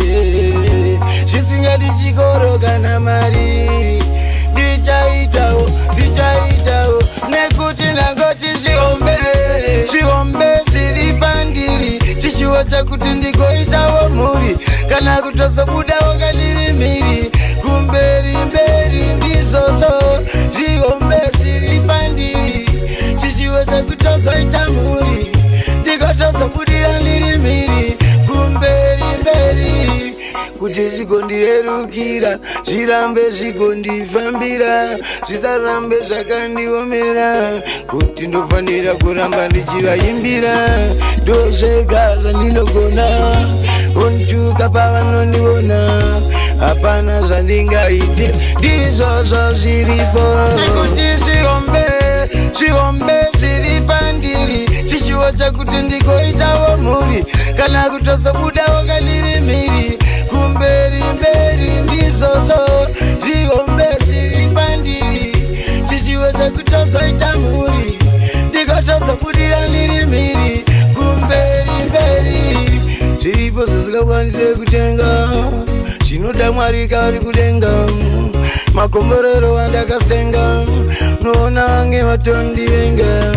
zvisingadi 1.26 1.88
chikoro 1.98 2.58
kana 2.58 3.00
mari. 3.00 3.68
Ndichaitawo 4.52 5.66
zvichaitawo 5.94 7.02
nekuti 7.30 7.84
nangoti 7.96 8.50
zvihombe 8.62 9.16
zvihombe 9.90 10.46
zviri 10.70 11.12
pandiri 11.20 11.98
chishuwo 12.20 12.64
chakuti 12.64 13.08
ndigoitawo 13.08 14.08
mhuri. 14.08 14.56
Kana 14.88 15.22
kutozobudawo 15.22 16.14
kadiri 16.20 16.72
mhiri 16.72 17.30
kumberi 17.62 18.36
mberi 18.48 19.02
ndizvozvo. 19.16 20.22
Zvihombe 20.50 21.16
zviri 21.38 21.80
pandiri 21.80 22.68
chishuwo 23.20 23.64
chakutozoita 23.64 24.70
mhuri. 24.70 25.26
Ndikotozobudira 25.80 27.00
ndiri 27.00 27.38
mhiri 27.38 27.85
kuti 30.66 30.90
zvigondirerukira 30.90 32.32
zvirambe 32.66 33.24
zvigondifambira 33.36 34.98
zvisarambe 35.26 35.96
zvakandiomera. 36.08 37.28
Kuti 37.90 38.26
ndofanira 38.26 38.92
kuramba 38.94 39.48
ndichivaimbira 39.48 40.54
ndozvega 41.22 42.02
zvandinogona 42.20 43.06
ontuka 44.02 44.68
pavanondiona 44.74 45.78
hapana 46.60 47.14
zvandingaite. 47.28 48.26
Ndizvozvo 48.58 49.42
zviripo. 49.60 50.26
Nekuti 50.58 51.06
zvihombe 51.22 51.86
zvihombe 52.58 53.16
zviri 53.38 53.80
pandiri 53.88 54.60
chishuwo 54.88 55.32
chakuti 55.38 55.76
ndigoitawo 55.76 56.76
mhuri 56.76 57.24
kana 57.56 57.90
kutozobudawo 57.90 58.84
kadiri 58.86 59.40
mhiri 59.40 60.05
kumberi 60.46 61.02
mberi 61.16 61.70
ndizvozvo. 61.84 62.60
Zvihombe 63.22 63.88
zviri 64.06 64.46
pandiri. 64.54 65.32
Chishuwo 65.88 66.32
chakutozoita 66.32 67.38
mhuri. 67.38 67.98
Ndikotozobudira 68.48 69.68
ndiri 69.68 70.06
mhiri. 70.06 70.64
Kumberi 70.94 71.76
mberi. 71.88 72.40
Zviripo 73.20 73.66
zvisingakwanise 73.66 74.54
kutenga. 74.54 75.28
Zvinoda 76.06 76.52
mwari 76.52 76.88
kari 76.88 77.20
kudenga. 77.20 77.72
Makomborero 78.74 79.58
andakasenga. 79.58 80.64
Noona 81.22 81.66
vange 81.66 82.02
vatondivenga 82.02 83.36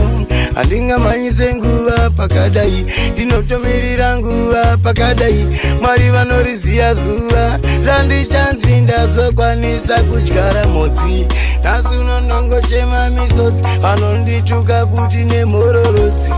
handingamhanyise 0.59 1.55
nguva 1.55 2.09
pakadai 2.09 2.85
ndinotomirira 3.13 4.17
nguva 4.17 4.77
pakadai. 4.83 5.47
Mwari 5.81 6.09
vanoriziya 6.09 6.93
zuva 6.93 7.59
randichanzi 7.85 8.71
ndazokwanisa 8.71 10.03
kudyara 10.03 10.65
mhodzi. 10.67 11.27
Nhasi 11.63 11.95
unonongochema 11.95 13.09
misodzi 13.09 13.63
vanondituka 13.81 14.85
kuti 14.85 15.17
nemhororodzi 15.17 16.31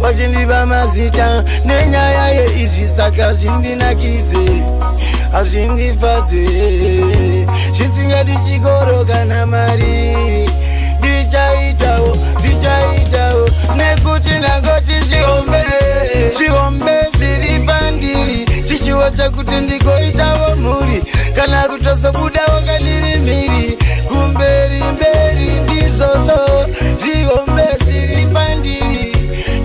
vachindipa 0.00 0.66
mazita 0.66 1.44
nenyaya 1.64 2.28
yeizvi 2.28 2.88
saka 2.96 3.34
zvindinakidze. 3.34 4.62
Hazvindifadze 5.32 6.46
zvisingadi 7.72 8.32
chikoro 8.46 9.04
kana 9.04 9.46
mari. 9.46 10.16
Ndichaitawo 10.98 12.16
zvichaitawo 12.40 13.25
nekuti 13.74 14.30
nangoti 14.30 14.96
zvihombe 15.08 15.62
zvihombe 16.36 16.96
zviri 17.18 17.66
pandiri 17.66 18.62
chishuwo 18.62 19.10
chakuti 19.10 19.54
ndigoitawo 19.54 20.56
mhuri 20.56 21.02
kana 21.36 21.68
kutozobudawo 21.68 22.60
kadiri 22.66 23.16
mhiri. 23.24 23.78
Kumberi 24.08 24.82
mberi 24.94 25.50
ndizvozvo 25.64 26.66
zvihombe 27.00 27.66
zviri 27.84 28.26
pandiri 28.26 29.12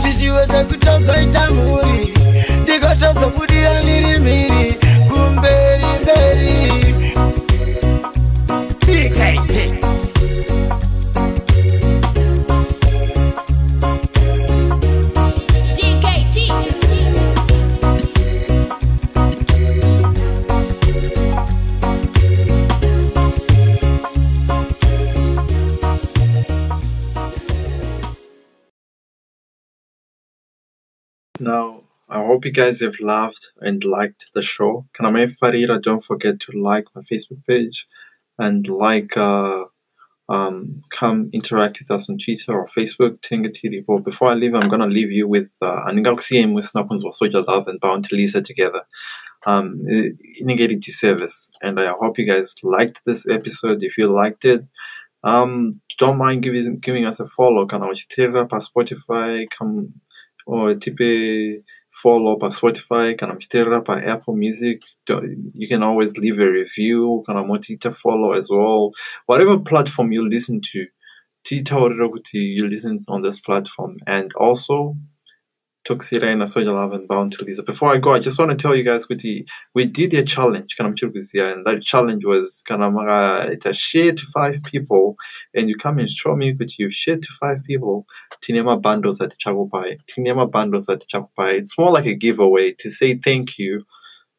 chishuwo 0.02 0.46
chakutozoita 0.48 1.52
mhuri. 1.52 2.14
Ndikotozobudira 2.62 3.82
ndiri 3.84 4.20
mhiri 4.20 4.81
Now, 31.42 31.86
I 32.08 32.24
hope 32.24 32.46
you 32.46 32.52
guys 32.52 32.82
have 32.82 33.00
loved 33.00 33.50
and 33.62 33.84
liked 33.84 34.30
the 34.36 34.44
show. 34.44 34.86
Kaname 34.94 35.34
Farira, 35.42 35.82
don't 35.82 36.04
forget 36.04 36.40
to 36.42 36.52
like 36.52 36.86
my 36.94 37.02
Facebook 37.02 37.44
page 37.48 37.88
and 38.38 38.68
like, 38.68 39.18
uh, 39.18 39.64
um, 40.30 40.84
come 40.92 41.32
interact 41.34 41.80
with 41.80 41.90
us 41.90 42.12
on 42.12 42.20
Twitter 42.20 42.54
or 42.54 42.68
Facebook, 42.68 43.22
Tinga 43.22 43.50
TV. 43.50 43.84
Before 44.04 44.30
I 44.30 44.36
leave, 44.36 44.54
I'm 44.54 44.70
going 44.70 44.82
to 44.82 44.86
leave 44.86 45.12
you 45.12 45.28
with 45.28 45.50
uh, 45.64 45.86
Aningauxiem 45.88 46.54
with 46.54 46.72
Snappons 46.72 47.04
or 47.04 47.12
Soul 47.12 47.30
Jah 47.30 47.44
Love 47.48 47.68
and 47.68 47.80
Bounty 47.80 48.16
Lisa 48.16 48.44
together. 48.44 48.84
Um, 49.48 49.82
Inigeri 50.40 50.82
service. 50.84 51.50
And 51.64 51.80
I 51.80 51.92
hope 52.00 52.20
you 52.20 52.28
guys 52.28 52.54
liked 52.62 53.02
this 53.04 53.28
episode. 53.28 53.82
If 53.82 53.98
you 53.98 54.08
liked 54.08 54.46
it, 54.46 54.64
um, 55.24 55.82
don't 55.98 56.20
mind 56.20 56.44
giving 56.44 56.80
giving 56.80 57.06
us 57.08 57.20
a 57.20 57.28
follow. 57.28 57.66
Kana 57.66 57.88
uchitira 57.88 58.48
pa 58.48 58.58
Spotify, 58.58 59.50
come 59.50 60.02
or 60.46 60.76
tipe 60.76 61.64
follow 61.92 62.36
by 62.38 62.48
Spotify, 62.48 63.18
kana 63.18 63.36
mchitira 63.36 63.84
by 63.84 64.02
Apple 64.02 64.36
Music. 64.36 64.82
You 65.08 65.68
can 65.68 65.84
always 65.84 66.18
leave 66.18 66.40
a 66.40 66.50
review. 66.50 67.24
Kana 67.28 67.44
motita 67.44 67.96
follow 67.96 68.34
as 68.34 68.50
well. 68.50 68.92
Whatever 69.26 69.60
platform 69.60 70.12
you 70.12 70.28
listen 70.28 70.62
to, 70.72 70.88
titaurira 71.44 72.10
kuti 72.10 72.58
you 72.58 72.68
listen 72.68 73.04
on 73.08 73.22
this 73.22 73.40
platform. 73.40 73.98
And 74.08 74.32
also, 74.36 74.96
Toxira 75.88 76.32
and 76.32 76.48
Soul 76.48 76.66
Jah 76.66 76.74
Love 76.74 76.94
and 76.94 77.08
Bounty 77.08 77.44
Lisa. 77.44 77.64
Before 77.64 77.90
I 77.90 77.98
go, 77.98 78.14
I 78.14 78.20
just 78.20 78.38
want 78.38 78.52
to 78.52 78.58
tell 78.58 78.76
you 78.76 78.84
guys 78.84 79.06
kuti 79.06 79.48
we 79.74 79.86
did 79.86 80.14
a 80.14 80.24
challenge, 80.24 80.78
kana 80.78 80.92
mchirukuzia, 80.92 81.54
and 81.54 81.66
that 81.66 81.82
challenge 81.82 82.24
was 82.24 82.64
mara 82.70 83.48
it's 83.48 83.66
a 83.66 83.74
share 83.74 84.12
to 84.12 84.26
five 84.28 84.62
people, 84.64 85.16
and 85.56 85.70
you 85.70 85.76
come 85.76 85.98
and 85.98 86.10
show 86.10 86.36
me 86.36 86.54
kuti 86.54 86.76
you've 86.80 86.94
shared 86.94 87.24
to 87.24 87.30
five 87.40 87.58
people. 87.66 88.06
Tinema 88.44 88.80
bundles 88.82 89.22
at 89.22 89.36
Chagopai. 89.44 90.00
Tinema 90.06 90.50
bundles 90.50 90.88
at 90.88 91.02
Chagopai. 91.02 91.56
It's 91.56 91.78
more 91.78 91.92
like 91.92 92.06
a 92.06 92.14
giveaway 92.14 92.74
to 92.74 92.90
say 92.90 93.16
thank 93.16 93.58
you 93.58 93.84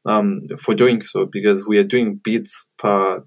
um, 0.06 0.42
for 0.58 0.74
doing 0.74 1.02
so 1.02 1.26
because 1.26 1.66
we 1.66 1.78
are 1.78 1.84
doing 1.84 2.20
beats 2.22 2.68
per 2.78 3.24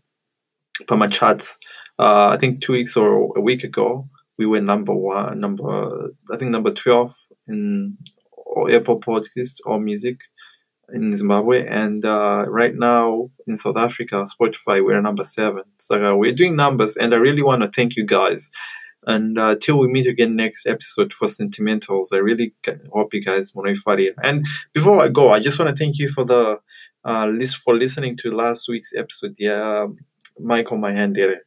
per 0.87 0.95
my 0.95 1.07
charts. 1.07 1.57
Uh, 1.99 2.29
I 2.33 2.37
think 2.37 2.61
two 2.61 2.73
weeks 2.73 2.95
or 2.95 3.37
a 3.37 3.41
week 3.41 3.63
ago, 3.63 4.09
we 4.37 4.45
were 4.45 4.61
number 4.61 4.93
one, 4.93 5.39
number 5.39 6.11
I 6.31 6.37
think 6.37 6.51
number 6.51 6.71
twelve 6.71 7.13
in 7.47 7.97
or 8.31 8.71
Apple 8.71 8.99
Podcast 8.99 9.59
or 9.65 9.79
Music 9.79 10.19
in 10.93 11.15
Zimbabwe, 11.15 11.65
and 11.67 12.05
uh, 12.05 12.45
right 12.47 12.75
now 12.75 13.29
in 13.47 13.57
South 13.57 13.77
Africa, 13.77 14.23
Spotify, 14.23 14.83
we're 14.85 15.01
number 15.01 15.23
seven. 15.23 15.63
So 15.77 16.03
uh, 16.03 16.15
we're 16.15 16.31
doing 16.31 16.55
numbers, 16.55 16.95
and 16.95 17.13
I 17.13 17.17
really 17.17 17.41
want 17.41 17.63
to 17.63 17.69
thank 17.69 17.95
you 17.95 18.05
guys. 18.05 18.51
And 19.07 19.37
uh, 19.37 19.55
till 19.55 19.77
we 19.77 19.87
meet 19.87 20.07
again 20.07 20.35
next 20.35 20.65
episode 20.65 21.13
for 21.13 21.27
Sentimentals, 21.27 22.11
I 22.11 22.17
really 22.17 22.53
hope 22.91 23.13
you 23.13 23.21
guys 23.21 23.51
fight 23.83 23.99
it. 23.99 24.15
And 24.23 24.47
before 24.73 25.03
I 25.03 25.09
go, 25.09 25.29
I 25.29 25.39
just 25.39 25.59
want 25.59 25.69
to 25.69 25.83
thank 25.83 25.99
you 25.99 26.09
for 26.09 26.23
the 26.23 26.59
uh, 27.03 27.27
list 27.27 27.57
for 27.57 27.75
listening 27.75 28.17
to 28.17 28.31
last 28.31 28.67
week's 28.67 28.93
episode. 28.95 29.35
Yeah, 29.37 29.81
um, 29.83 29.97
Michael 30.39 30.77
my 30.77 30.91
hand 30.91 31.15
did 31.15 31.29
it, 31.29 31.39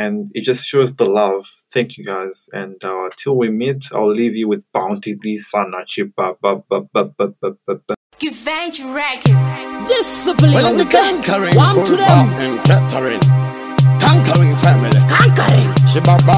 and 0.00 0.28
it 0.38 0.42
just 0.50 0.62
shows 0.66 0.90
the 0.96 1.08
love. 1.20 1.44
Thank 1.74 1.88
you 1.98 2.04
guys. 2.04 2.48
And 2.60 2.82
uh, 2.84 3.08
till 3.20 3.36
we 3.36 3.48
meet, 3.50 3.82
I'll 3.94 4.14
leave 4.20 4.34
you 4.40 4.48
with 4.52 4.64
Bounty 4.72 5.12
Lee 5.22 5.36
Sana 5.36 5.80
Chipa. 5.90 6.26
ba- 6.42 6.62
ba- 6.70 6.86
ba- 6.92 7.10
ba- 7.18 7.32
ba- 7.40 7.56
ba- 7.66 7.80
ba- 7.88 7.94
Revenge 8.22 8.78
Records. 9.02 9.50
Well, 10.54 10.66
I'm 10.68 10.78
the 10.78 10.86
conquering 10.88 11.56
One 11.56 11.84
to 11.90 11.96
them. 12.02 12.26
and 12.44 12.54
Catherine. 12.68 13.20
Conquering 14.06 14.54
family. 14.64 15.00
Conquering. 15.10 15.68
Shibaba, 15.90 16.36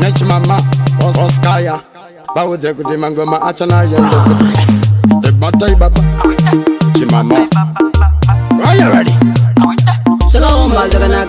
Nechimama, 0.00 0.58
Os- 1.04 1.16
Oskaya. 1.24 1.76
Bawuze 2.34 2.72
kuti 2.74 2.96
mangoma 2.96 3.38
achana 3.42 3.82
yendo 3.90 4.18
futi. 4.24 5.28
Ebata 5.28 5.66
ibaba. 5.74 6.00
Chimama. 6.94 7.48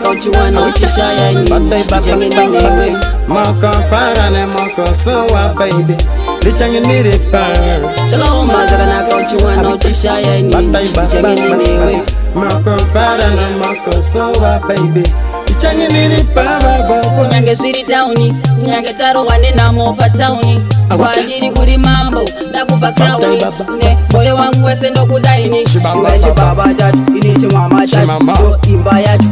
mpaka 0.06 0.20
uchiwana 0.20 0.66
uchishaya 0.66 1.32
nilichangenanewe 1.32 2.98
mokofarane 3.28 4.46
mokosowa 4.46 5.54
baibi 5.58 5.96
lichangenirepa 6.42 7.46
zvakaoma 8.10 8.68
zvakanaka 8.68 9.16
uchiwana 9.16 9.70
uchishaya 9.70 10.42
nilichangenenewe 10.42 12.02
mokofarane 12.36 13.42
mokosowa 13.58 14.60
baibi 14.68 15.04
lichangeniripa 15.48 16.60
kunyange 17.18 17.56
zviri 17.56 17.84
dhauni 17.84 18.36
kunyange 18.62 18.94
tarowa 18.94 19.38
nenamo 19.38 19.94
patauni 19.94 20.62
kwandiri 20.90 21.52
uri 21.62 21.78
mambo 21.78 22.22
ndakupa 22.50 22.92
krauni 22.92 23.42
ne 23.84 23.98
moyo 24.12 24.36
wangu 24.36 24.66
wese 24.66 24.90
ndokudaini 24.90 25.58
iwe 25.58 26.20
chibaba 26.20 26.74
chacho 26.74 27.04
ini 27.16 27.36
chimama 27.40 27.88
chacho 27.88 28.20
ndo 28.24 28.58
imba 28.70 29.00
yacho 29.00 29.28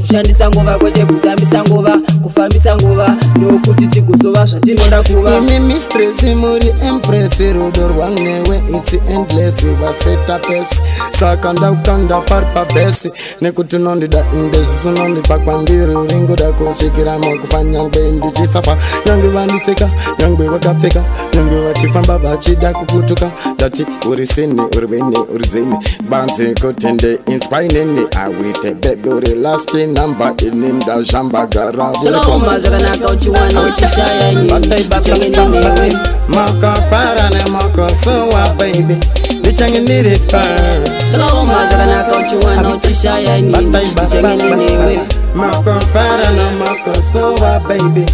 kushandisa 0.00 0.50
nguva 0.50 0.78
kwete 0.78 1.04
kutambisa 1.06 1.62
nguva 1.64 1.98
kufambisa 2.22 2.76
nguva. 2.76 3.16
Ndokuti 3.36 3.86
tigozova 3.86 4.44
zvatinoda 4.46 5.02
kuva. 5.02 5.36
Imi 5.36 5.60
mistress 5.60 6.22
muri 6.24 6.74
empress 6.88 7.40
rudo 7.40 7.88
rwanewe 7.88 8.62
its 8.76 8.92
endless 9.10 9.66
vaseta 9.80 10.38
pesi 10.38 10.82
saka 11.20 11.52
ndaukanda 11.52 12.20
pari 12.20 12.46
pabhesi 12.54 13.12
nekuti 13.40 13.76
unondida 13.76 14.24
inde 14.34 14.58
zvisinondipa 14.62 15.38
kwandiri. 15.38 15.94
Uringoda 15.96 16.52
kusvikira 16.52 17.18
mukufa 17.18 17.64
nyangwe 17.64 18.10
ndichisafa. 18.10 18.76
Nyangwe 19.06 19.28
vandiseka 19.28 19.90
ube 20.38 20.48
wakapfeka. 20.48 21.02
Nyangwe 21.34 21.60
vachifamba 21.60 22.18
vachida 22.18 22.72
kuputuka. 22.72 23.30
Tati 23.56 23.86
uri 24.10 24.26
sini 24.26 24.60
uri 24.76 24.86
wini 24.86 25.18
uri 25.34 25.46
dzini 25.48 25.76
banzi 26.08 26.54
kuti 26.60 26.86
ndiinspainini 26.88 28.06
awite 28.20 28.74
bebe 28.74 29.08
uri 29.10 29.34
lasti 29.34 29.86
namba 29.86 30.32
ini 30.42 30.72
ndazhamba 30.72 31.46
gara 31.46 31.92
mukofara 36.28 37.30
nemukosuwa 37.30 38.48
baibi 38.58 38.96
ndichange 39.40 39.80
ndiri 39.80 40.18
pa. 40.18 40.42
Makofara 45.34 46.30
nomakosuwa 46.30 47.60
baibi 47.68 48.06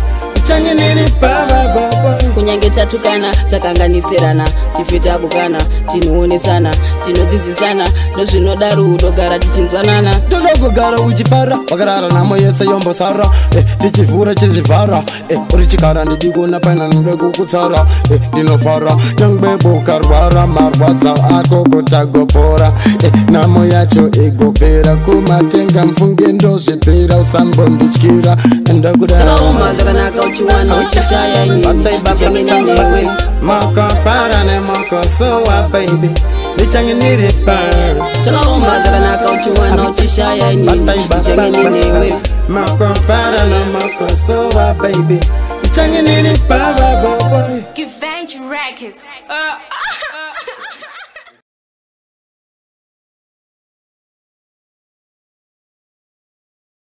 ndichanye 0.45 0.75
niri 0.75 1.11
baba 1.21 1.91
kunyange 2.35 2.71
tatukana 2.71 3.31
takanganiserana 3.51 4.45
tife 4.77 4.99
tabukana 4.99 5.59
tinoonesana 5.93 6.75
tinodzidzisana 7.05 7.89
ndozvinodaro 8.15 8.85
udogara 8.85 9.39
tichinzwanana. 9.39 10.15
Ndodogogara 10.27 11.01
uchifara 11.01 11.59
wakarara 11.71 12.09
nhamo 12.09 12.37
yese 12.37 12.65
yombosara 12.65 13.27
eh, 13.57 13.65
tichivhura 13.79 14.35
chizvivhara. 14.35 15.03
Eh, 15.29 15.39
uri 15.55 15.67
chikara 15.67 16.05
ndidikuona 16.05 16.61
paina 16.61 16.89
ndode 16.89 17.17
kukutsara. 17.17 17.87
Eh, 18.13 18.21
ndinofara 18.33 18.97
nyangwe 19.21 19.57
bukarwara 19.57 20.47
marwadzo 20.47 21.11
ako 21.39 21.65
kutagopora 21.65 22.73
eh, 23.05 23.13
nhamo 23.31 23.65
yacho 23.67 24.09
igopera 24.09 24.97
kumatenga 24.97 25.85
mfunge 25.87 26.27
ndozvipira 26.33 27.17
usambondityira 27.19 28.37
ndakudaa 28.75 29.25
zvakaoma 30.35 30.75
zvakanaka 30.75 30.75
uchiwana 30.75 30.77
uchishaya 30.77 31.47
nyinyi 31.47 32.17
chengeninewe 32.19 33.11
makafara 33.43 34.45
nemakosowa 34.45 35.69
baby 35.73 36.11
ndichanginiripa 36.55 37.59
zvakaoma 38.25 38.83
zvakanaka 38.83 39.33
uchiwana 39.33 39.89
uchishaya 39.89 40.55
nyinyi 40.55 41.09
chengeninewe 41.25 42.15
makafara 42.49 43.45
nemakosowa 43.45 44.75
baby. 44.75 45.21
Ndichanginiripa 45.61 46.59
bababa 46.59 47.49
Revenge 47.77 48.39
Records. 48.51 49.05
Uh, 49.29 49.94